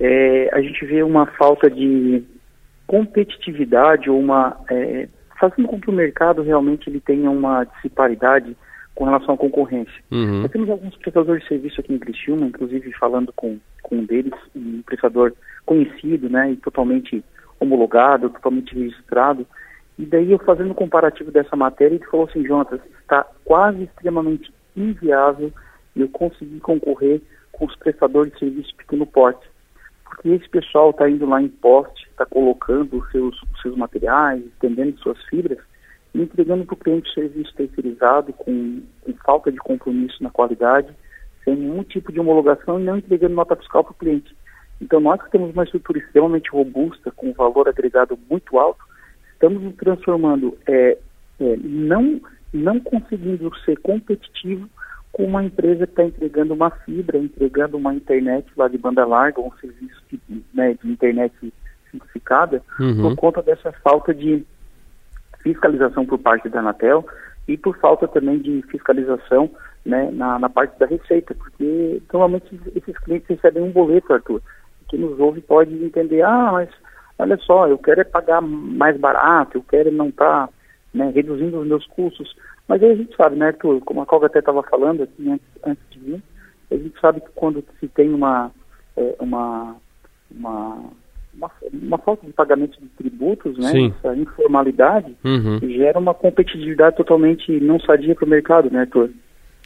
é, 0.00 0.48
a 0.52 0.60
gente 0.60 0.84
vê 0.84 1.02
uma 1.02 1.26
falta 1.26 1.70
de 1.70 2.24
competitividade 2.86 4.10
uma 4.10 4.56
é, 4.70 5.08
fazendo 5.38 5.68
com 5.68 5.80
que 5.80 5.90
o 5.90 5.92
mercado 5.92 6.42
realmente 6.42 6.88
ele 6.88 7.00
tenha 7.00 7.30
uma 7.30 7.64
disparidade 7.64 8.56
com 8.94 9.04
relação 9.04 9.34
à 9.34 9.38
concorrência. 9.38 10.02
Uhum. 10.10 10.42
Nós 10.42 10.50
temos 10.50 10.68
alguns 10.68 10.96
prestadores 10.96 11.42
de 11.42 11.48
serviço 11.48 11.80
aqui 11.80 11.94
em 11.94 11.98
Criciúma, 11.98 12.46
inclusive 12.46 12.92
falando 12.92 13.32
com, 13.34 13.58
com 13.82 13.96
um 13.96 14.04
deles, 14.04 14.34
um 14.54 14.82
prestador 14.82 15.32
conhecido, 15.64 16.28
né, 16.28 16.52
e 16.52 16.56
totalmente 16.56 17.24
homologado, 17.58 18.30
totalmente 18.30 18.74
registrado, 18.74 19.46
e 19.98 20.04
daí 20.04 20.32
eu 20.32 20.38
fazendo 20.38 20.70
um 20.70 20.74
comparativo 20.74 21.30
dessa 21.30 21.54
matéria, 21.54 21.94
ele 21.94 22.04
falou 22.06 22.26
assim, 22.26 22.44
Jonas, 22.44 22.80
está 23.00 23.26
quase 23.44 23.84
extremamente 23.84 24.52
inviável 24.76 25.52
eu 25.94 26.08
conseguir 26.08 26.60
concorrer 26.60 27.20
com 27.52 27.66
os 27.66 27.76
prestadores 27.76 28.32
de 28.32 28.38
serviço 28.38 28.74
pequeno 28.74 29.06
porte 29.06 29.46
porque 30.12 30.28
esse 30.28 30.48
pessoal 30.50 30.90
está 30.90 31.08
indo 31.08 31.26
lá 31.26 31.40
em 31.40 31.48
poste, 31.48 32.06
está 32.10 32.26
colocando 32.26 32.98
os 32.98 33.10
seus, 33.10 33.42
os 33.42 33.62
seus 33.62 33.76
materiais, 33.76 34.44
estendendo 34.44 34.98
suas 34.98 35.20
fibras 35.24 35.58
entregando 36.14 36.64
para 36.64 36.74
o 36.74 36.78
cliente 36.78 37.12
serviço 37.14 37.54
terceirizado 37.54 38.32
com, 38.32 38.82
com, 39.00 39.12
falta 39.24 39.50
de 39.50 39.58
compromisso 39.58 40.22
na 40.22 40.30
qualidade, 40.30 40.88
sem 41.44 41.56
nenhum 41.56 41.82
tipo 41.82 42.12
de 42.12 42.20
homologação 42.20 42.78
e 42.78 42.84
não 42.84 42.98
entregando 42.98 43.34
nota 43.34 43.56
fiscal 43.56 43.82
para 43.82 43.92
o 43.92 43.96
cliente. 43.96 44.34
Então, 44.80 45.00
nós 45.00 45.22
que 45.22 45.30
temos 45.30 45.52
uma 45.52 45.64
estrutura 45.64 45.98
extremamente 45.98 46.50
robusta, 46.50 47.10
com 47.12 47.28
um 47.28 47.32
valor 47.32 47.68
agregado 47.68 48.18
muito 48.28 48.58
alto, 48.58 48.84
estamos 49.32 49.62
nos 49.62 49.74
transformando, 49.76 50.56
é, 50.66 50.98
é, 51.40 51.56
não, 51.62 52.20
não 52.52 52.80
conseguindo 52.80 53.50
ser 53.64 53.78
competitivo 53.78 54.68
com 55.12 55.24
uma 55.24 55.44
empresa 55.44 55.86
que 55.86 55.92
está 55.92 56.04
entregando 56.04 56.54
uma 56.54 56.70
fibra, 56.70 57.18
entregando 57.18 57.76
uma 57.76 57.94
internet 57.94 58.46
lá 58.56 58.66
de 58.66 58.78
banda 58.78 59.04
larga, 59.04 59.40
um 59.40 59.52
serviço 59.60 60.02
de, 60.10 60.42
né, 60.52 60.74
de 60.82 60.90
internet 60.90 61.52
simplificada, 61.90 62.62
uhum. 62.80 63.02
por 63.02 63.16
conta 63.16 63.42
dessa 63.42 63.70
falta 63.84 64.14
de 64.14 64.44
fiscalização 65.42 66.06
por 66.06 66.18
parte 66.18 66.48
da 66.48 66.60
Anatel 66.60 67.04
e 67.48 67.56
por 67.56 67.76
falta 67.78 68.06
também 68.08 68.38
de 68.38 68.62
fiscalização 68.62 69.50
né, 69.84 70.10
na, 70.12 70.38
na 70.38 70.48
parte 70.48 70.78
da 70.78 70.86
receita, 70.86 71.34
porque 71.34 72.00
normalmente 72.12 72.60
esses 72.74 72.96
clientes 72.98 73.28
recebem 73.28 73.62
um 73.62 73.72
boleto, 73.72 74.12
Arthur. 74.12 74.40
Quem 74.88 75.00
nos 75.00 75.18
ouve 75.18 75.40
pode 75.40 75.74
entender, 75.74 76.22
ah, 76.22 76.50
mas 76.52 76.68
olha 77.18 77.36
só, 77.38 77.66
eu 77.66 77.78
quero 77.78 78.00
é 78.00 78.04
pagar 78.04 78.40
mais 78.40 78.96
barato, 78.98 79.58
eu 79.58 79.62
quero 79.62 79.90
não 79.90 80.08
estar 80.08 80.46
tá, 80.46 80.52
né, 80.94 81.10
reduzindo 81.14 81.58
os 81.58 81.66
meus 81.66 81.86
custos. 81.86 82.34
Mas 82.68 82.82
aí 82.82 82.92
a 82.92 82.94
gente 82.94 83.16
sabe, 83.16 83.36
né, 83.36 83.48
Arthur, 83.48 83.80
como 83.80 84.02
a 84.02 84.06
Colga 84.06 84.26
até 84.26 84.38
estava 84.38 84.62
falando 84.62 85.02
aqui 85.02 85.30
antes, 85.30 85.46
antes 85.64 85.84
de 85.90 85.98
mim, 85.98 86.22
a 86.70 86.76
gente 86.76 86.98
sabe 87.00 87.20
que 87.20 87.30
quando 87.34 87.64
se 87.80 87.88
tem 87.88 88.12
uma, 88.12 88.50
é, 88.96 89.16
uma, 89.18 89.76
uma, 90.30 90.84
uma, 91.34 91.50
uma, 91.72 91.98
falta 91.98 92.26
de 92.26 92.32
pagamento 92.32 92.78
de 92.80 92.86
tributos, 92.88 93.56
né, 93.58 93.70
Sim. 93.70 93.94
essa 93.98 94.16
informalidade, 94.16 95.16
uhum. 95.24 95.58
gera 95.62 95.98
uma 95.98 96.14
competitividade 96.14 96.96
totalmente 96.96 97.52
não 97.60 97.80
sadia 97.80 98.14
para 98.14 98.24
o 98.24 98.28
mercado, 98.28 98.70
né, 98.70 98.80
Arthur? 98.80 99.10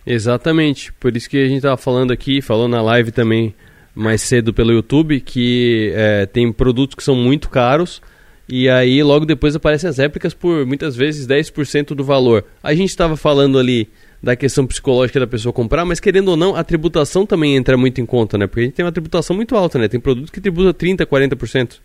Exatamente, 0.06 0.92
por 0.92 1.16
isso 1.16 1.28
que 1.28 1.38
a 1.38 1.46
gente 1.46 1.56
estava 1.56 1.76
falando 1.76 2.12
aqui, 2.12 2.40
falou 2.40 2.68
na 2.68 2.80
live 2.80 3.10
também 3.10 3.54
mais 3.94 4.20
cedo 4.20 4.52
pelo 4.52 4.72
YouTube 4.72 5.20
que 5.20 5.90
é, 5.94 6.26
tem 6.26 6.52
produtos 6.52 6.94
que 6.94 7.02
são 7.02 7.16
muito 7.16 7.48
caros 7.48 8.02
e 8.48 8.68
aí 8.68 9.02
logo 9.02 9.24
depois 9.24 9.56
aparecem 9.56 9.88
as 9.88 9.98
réplicas 9.98 10.32
por 10.32 10.64
muitas 10.66 10.94
vezes 10.94 11.26
10% 11.26 11.94
do 11.94 12.04
valor. 12.04 12.44
A 12.62 12.74
gente 12.74 12.90
estava 12.90 13.16
falando 13.16 13.58
ali 13.58 13.88
da 14.22 14.34
questão 14.34 14.66
psicológica 14.66 15.20
da 15.20 15.26
pessoa 15.26 15.52
comprar, 15.52 15.84
mas 15.84 16.00
querendo 16.00 16.28
ou 16.28 16.36
não, 16.36 16.56
a 16.56 16.64
tributação 16.64 17.26
também 17.26 17.56
entra 17.56 17.76
muito 17.76 18.00
em 18.00 18.06
conta, 18.06 18.36
né? 18.36 18.46
Porque 18.46 18.60
a 18.60 18.64
gente 18.64 18.74
tem 18.74 18.84
uma 18.84 18.92
tributação 18.92 19.36
muito 19.36 19.54
alta, 19.54 19.78
né? 19.78 19.88
Tem 19.88 20.00
produto 20.00 20.32
que 20.32 20.40
tributa 20.40 20.72
30%, 20.72 21.06
40%. 21.06 21.80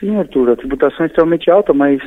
Sim, 0.00 0.16
Arthur, 0.16 0.50
a 0.50 0.56
tributação 0.56 1.04
é 1.04 1.06
extremamente 1.06 1.50
alta, 1.50 1.72
mas 1.72 2.00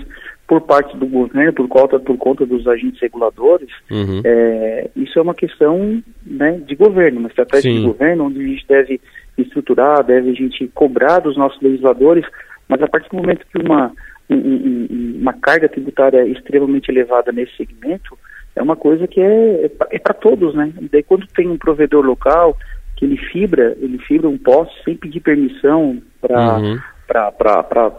por 0.48 0.62
parte 0.62 0.96
do 0.98 1.06
governo, 1.06 1.54
por 1.54 1.68
conta, 1.68 2.00
por 2.00 2.18
conta 2.18 2.46
dos 2.46 2.66
agentes 2.68 3.02
reguladores, 3.02 3.70
uhum. 3.92 4.22
é, 4.24 4.90
isso 4.96 5.20
é 5.20 5.22
uma 5.22 5.36
questão 5.36 6.02
né, 6.26 6.62
de 6.66 6.74
governo, 6.76 7.20
uma 7.20 7.28
estratégia 7.28 7.70
Sim. 7.70 7.80
de 7.80 7.86
governo 7.86 8.26
onde 8.26 8.40
a 8.40 8.48
gente 8.48 8.66
deve 8.68 9.02
estruturar, 9.38 10.04
deve 10.04 10.30
a 10.30 10.34
gente 10.34 10.68
cobrar 10.70 11.20
dos 11.20 11.36
nossos 11.36 11.62
legisladores, 11.62 12.26
mas 12.68 12.82
a 12.82 12.88
partir 12.88 13.10
do 13.10 13.18
momento 13.18 13.46
que 13.52 13.62
uma, 13.62 13.92
um, 14.30 15.18
uma 15.20 15.34
carga 15.34 15.68
tributária 15.68 16.26
extremamente 16.26 16.90
elevada 16.90 17.32
nesse 17.32 17.56
segmento, 17.58 18.18
é 18.58 18.62
uma 18.62 18.76
coisa 18.76 19.08
que 19.08 19.22
é, 19.22 19.70
é 19.92 20.00
para 20.00 20.14
todos, 20.14 20.54
né? 20.56 20.72
E 20.82 20.90
daí 20.90 21.04
quando 21.04 21.28
tem 21.28 21.48
um 21.48 21.58
provedor 21.58 22.06
local 22.06 22.58
que 22.96 23.06
ele 23.06 23.18
fibra, 23.18 23.78
ele 23.80 24.00
fibra 24.00 24.28
um 24.28 24.38
poste 24.38 24.84
sem 24.84 24.96
pedir 24.96 25.20
permissão 25.20 26.02
para 26.20 26.58
uhum. 26.58 26.80
para 27.08 27.94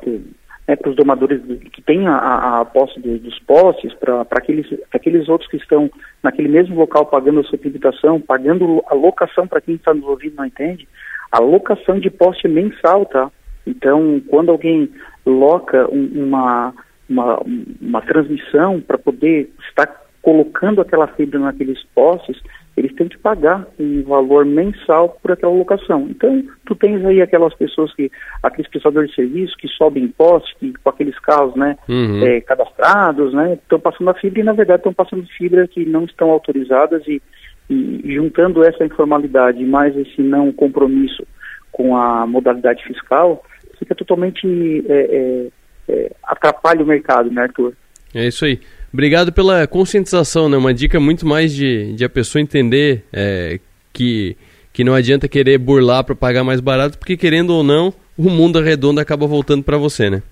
né, 0.67 0.77
os 0.85 0.97
domadores 0.97 1.41
que 1.73 1.81
têm 1.81 2.07
a, 2.07 2.61
a 2.61 2.65
posse 2.65 3.01
dos 3.01 3.39
postes, 3.41 3.95
para 3.95 4.27
aqueles, 4.33 4.67
aqueles 4.93 5.29
outros 5.29 5.49
que 5.49 5.57
estão 5.57 5.91
naquele 6.23 6.49
mesmo 6.49 6.77
local 6.77 7.07
pagando 7.07 7.41
a 7.41 7.45
sua 7.45 7.59
tributação, 7.59 8.21
pagando 8.21 8.83
a 8.87 8.95
locação 8.95 9.47
para 9.47 9.61
quem 9.61 9.77
está 9.77 9.95
nos 9.95 10.05
ouvindo 10.05 10.37
não 10.37 10.45
entende, 10.45 10.87
a 11.31 11.39
locação 11.39 11.99
de 11.99 12.11
poste 12.11 12.47
é 12.47 12.51
mensal, 12.51 13.07
tá? 13.07 13.31
Então, 13.67 14.21
quando 14.29 14.51
alguém 14.51 14.91
loca 15.25 15.89
um, 15.91 16.25
uma, 16.25 16.75
uma, 17.09 17.41
uma 17.81 18.03
transmissão 18.03 18.81
para 18.81 18.99
poder 18.99 19.51
estar 19.69 20.08
colocando 20.23 20.81
aquela 20.81 21.07
fibra 21.09 21.39
naqueles 21.39 21.83
postes, 21.95 22.41
eles 22.77 22.95
têm 22.95 23.09
que 23.09 23.19
pagar 23.19 23.67
um 23.79 24.03
valor 24.05 24.45
mensal 24.45 25.19
por 25.21 25.33
aquela 25.33 25.53
locação. 25.53 26.07
Então, 26.11 26.45
tu 26.65 26.75
tens 26.75 27.05
aí 27.05 27.21
aquelas 27.21 27.53
pessoas 27.55 27.93
que, 27.95 28.11
aqueles 28.43 28.71
prestadores 28.71 29.11
de 29.11 29.17
serviço 29.17 29.57
que 29.57 29.69
sobem 29.69 30.05
impostos, 30.05 30.53
que 30.61 30.73
com 30.73 30.91
aqueles 30.91 31.19
carros, 31.19 31.57
né, 31.57 31.77
uhum. 31.89 32.25
é, 32.25 32.41
cadastrados, 32.41 33.33
né, 33.33 33.55
estão 33.55 33.81
passando 33.81 34.11
a 34.11 34.15
fibra 34.15 34.41
e 34.41 34.45
na 34.45 34.53
verdade 34.53 34.81
estão 34.81 34.95
passando 34.95 35.27
fibra 35.37 35.67
que 35.67 35.85
não 35.85 36.05
estão 36.05 36.31
autorizadas 36.31 37.03
e, 37.09 37.21
e 37.69 38.15
juntando 38.15 38.63
essa 38.63 38.85
informalidade 38.85 39.65
mais 39.65 39.97
esse 39.97 40.23
não 40.23 40.53
compromisso 40.53 41.27
com 41.73 41.97
a 41.97 42.27
modalidade 42.27 42.83
fiscal, 42.85 43.45
fica 43.79 43.95
totalmente 43.95 44.85
é, 44.89 45.49
é 45.89 46.11
atrapalha 46.23 46.83
o 46.83 46.87
mercado, 46.87 47.31
né, 47.31 47.43
Arthur? 47.43 47.73
É 48.15 48.27
isso 48.27 48.45
aí. 48.45 48.61
Obrigado 48.93 49.33
pela 49.33 49.67
conscientização, 49.67 50.49
né? 50.49 50.57
Uma 50.57 50.73
dica 50.73 50.99
muito 50.99 51.27
mais 51.27 51.53
de, 51.55 51.93
de 51.95 52.05
a 52.05 52.09
pessoa 52.09 52.41
entender 52.41 53.05
é, 53.13 53.61
que, 53.93 54.37
que 54.73 54.83
não 54.83 54.95
adianta 54.95 55.29
querer 55.29 55.59
burlar 55.59 56.05
para 56.05 56.15
pagar 56.15 56.43
mais 56.43 56.61
barato, 56.61 56.99
porque 56.99 57.17
querendo 57.17 57.51
ou 57.51 57.63
não, 57.63 57.93
o 58.17 58.31
mundo 58.31 58.61
redondo 58.61 59.01
acaba 59.01 59.27
voltando 59.27 59.63
para 59.63 59.77
você, 59.77 60.09
né? 60.09 60.23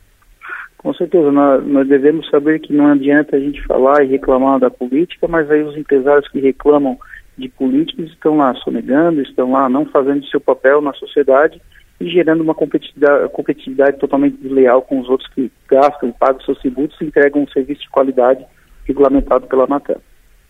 Com 0.79 0.95
certeza, 0.95 1.31
nós, 1.33 1.67
nós, 1.67 1.89
devemos 1.89 2.29
saber 2.31 2.61
que 2.61 2.73
não 2.73 2.87
adianta 2.87 3.37
a 3.37 3.41
gente 3.41 3.63
falar 3.67 4.05
e 4.05 4.09
reclamar 4.09 4.59
da 4.59 4.71
política, 4.71 5.27
mas 5.27 5.51
aí 5.51 5.63
os 5.63 5.77
empresários 5.77 6.29
que 6.29 6.39
reclamam 6.39 6.97
de 7.37 7.49
políticos 7.49 8.11
estão 8.11 8.37
lá 8.37 8.55
sonegando, 8.55 9.21
estão 9.21 9.53
lá 9.53 9.69
não 9.69 9.85
fazendo 9.87 10.25
seu 10.27 10.41
papel 10.41 10.81
na 10.81 10.93
sociedade 10.95 11.61
e 12.01 12.09
gerando 12.11 12.43
uma 12.43 12.55
competitividade, 12.55 13.29
competitividade 13.31 13.99
totalmente 13.99 14.37
desleal 14.37 14.83
com 14.83 15.01
os 15.01 15.09
outros 15.09 15.29
que 15.35 15.51
gastam, 15.69 16.13
pagam 16.13 16.41
seus 16.43 16.59
tributos 16.59 17.01
e 17.01 17.05
entregam 17.05 17.43
um 17.43 17.49
serviço 17.49 17.83
de 17.83 17.91
qualidade 17.91 18.45
regulamentado 18.85 19.47
pela 19.47 19.65
Anatel. 19.65 20.01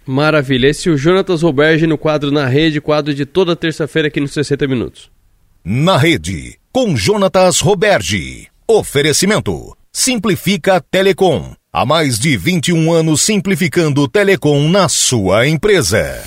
Maravilha. 0.07 0.69
Esse 0.69 0.89
é 0.89 0.93
o 0.93 0.97
Jonatas 0.97 1.43
Roberge 1.43 1.87
no 1.87 1.99
quadro 1.99 2.31
Na 2.31 2.47
Rede, 2.47 2.81
quadro 2.81 3.13
de 3.13 3.27
toda 3.27 3.57
terça-feira 3.57 4.09
aqui 4.09 4.21
nos 4.21 4.33
60 4.33 4.67
Minutos. 4.69 5.11
Na 5.65 5.97
Rede, 5.97 6.59
com 6.73 6.95
Jonatas 6.97 7.61
Roberge. 7.61 8.47
Oferecimento. 8.69 9.77
Simplifica 9.93 10.81
Telecom. 10.81 11.55
Há 11.73 11.85
mais 11.85 12.19
de 12.19 12.37
21 12.37 12.93
anos 12.93 13.23
simplificando 13.23 14.07
Telecom 14.07 14.69
na 14.69 14.89
sua 14.89 15.49
empresa. 15.49 16.23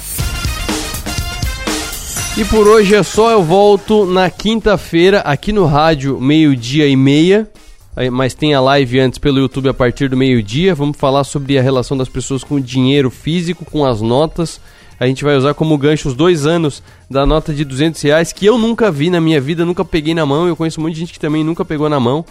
E 2.38 2.46
por 2.46 2.68
hoje 2.68 2.96
é 2.96 3.04
só, 3.04 3.32
eu 3.32 3.44
volto 3.44 4.06
na 4.06 4.30
quinta-feira 4.30 5.20
aqui 5.20 5.52
no 5.52 5.66
rádio, 5.66 6.22
meio-dia 6.22 6.88
e 6.88 6.96
meia. 6.96 7.50
Mas 8.14 8.34
tem 8.34 8.54
a 8.54 8.62
live 8.62 8.98
antes 9.00 9.20
pelo 9.20 9.40
YouTube 9.40 9.68
a 9.68 9.74
partir 9.74 10.08
do 10.08 10.16
meio-dia. 10.16 10.74
Vamos 10.74 10.98
falar 10.98 11.26
sobre 11.26 11.58
a 11.58 11.62
relação 11.62 11.98
das 11.98 12.08
pessoas 12.08 12.44
com 12.44 12.56
o 12.56 12.62
dinheiro 12.62 13.10
físico, 13.10 13.66
com 13.66 13.86
as 13.86 14.00
notas. 14.00 14.62
A 14.98 15.06
gente 15.06 15.24
vai 15.24 15.36
usar 15.36 15.54
como 15.54 15.78
gancho 15.78 16.08
os 16.08 16.14
dois 16.14 16.46
anos 16.46 16.82
da 17.10 17.26
nota 17.26 17.54
de 17.54 17.66
200 17.66 18.02
reais, 18.02 18.32
que 18.32 18.46
eu 18.46 18.58
nunca 18.58 18.90
vi 18.90 19.10
na 19.10 19.20
minha 19.20 19.42
vida, 19.42 19.66
nunca 19.66 19.84
peguei 19.84 20.14
na 20.14 20.26
mão. 20.26 20.48
Eu 20.48 20.56
conheço 20.56 20.80
muita 20.80 20.98
gente 20.98 21.12
que 21.12 21.20
também 21.20 21.44
nunca 21.44 21.66
pegou 21.66 21.90
na 21.90 22.00
mão. 22.00 22.26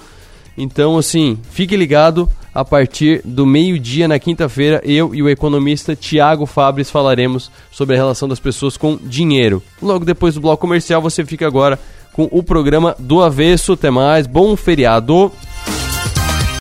Então, 0.58 0.98
assim, 0.98 1.38
fique 1.50 1.76
ligado. 1.76 2.28
A 2.52 2.64
partir 2.64 3.22
do 3.24 3.46
meio-dia 3.46 4.08
na 4.08 4.18
quinta-feira, 4.18 4.80
eu 4.84 5.14
e 5.14 5.22
o 5.22 5.28
economista 5.28 5.94
Tiago 5.94 6.44
Fabres 6.44 6.90
falaremos 6.90 7.52
sobre 7.70 7.94
a 7.94 7.98
relação 7.98 8.28
das 8.28 8.40
pessoas 8.40 8.76
com 8.76 8.96
dinheiro. 8.96 9.62
Logo 9.80 10.04
depois 10.04 10.34
do 10.34 10.40
bloco 10.40 10.60
comercial, 10.60 11.00
você 11.00 11.24
fica 11.24 11.46
agora 11.46 11.78
com 12.12 12.28
o 12.32 12.42
programa 12.42 12.96
do 12.98 13.22
Avesso. 13.22 13.74
Até 13.74 13.92
mais, 13.92 14.26
bom 14.26 14.56
feriado! 14.56 15.30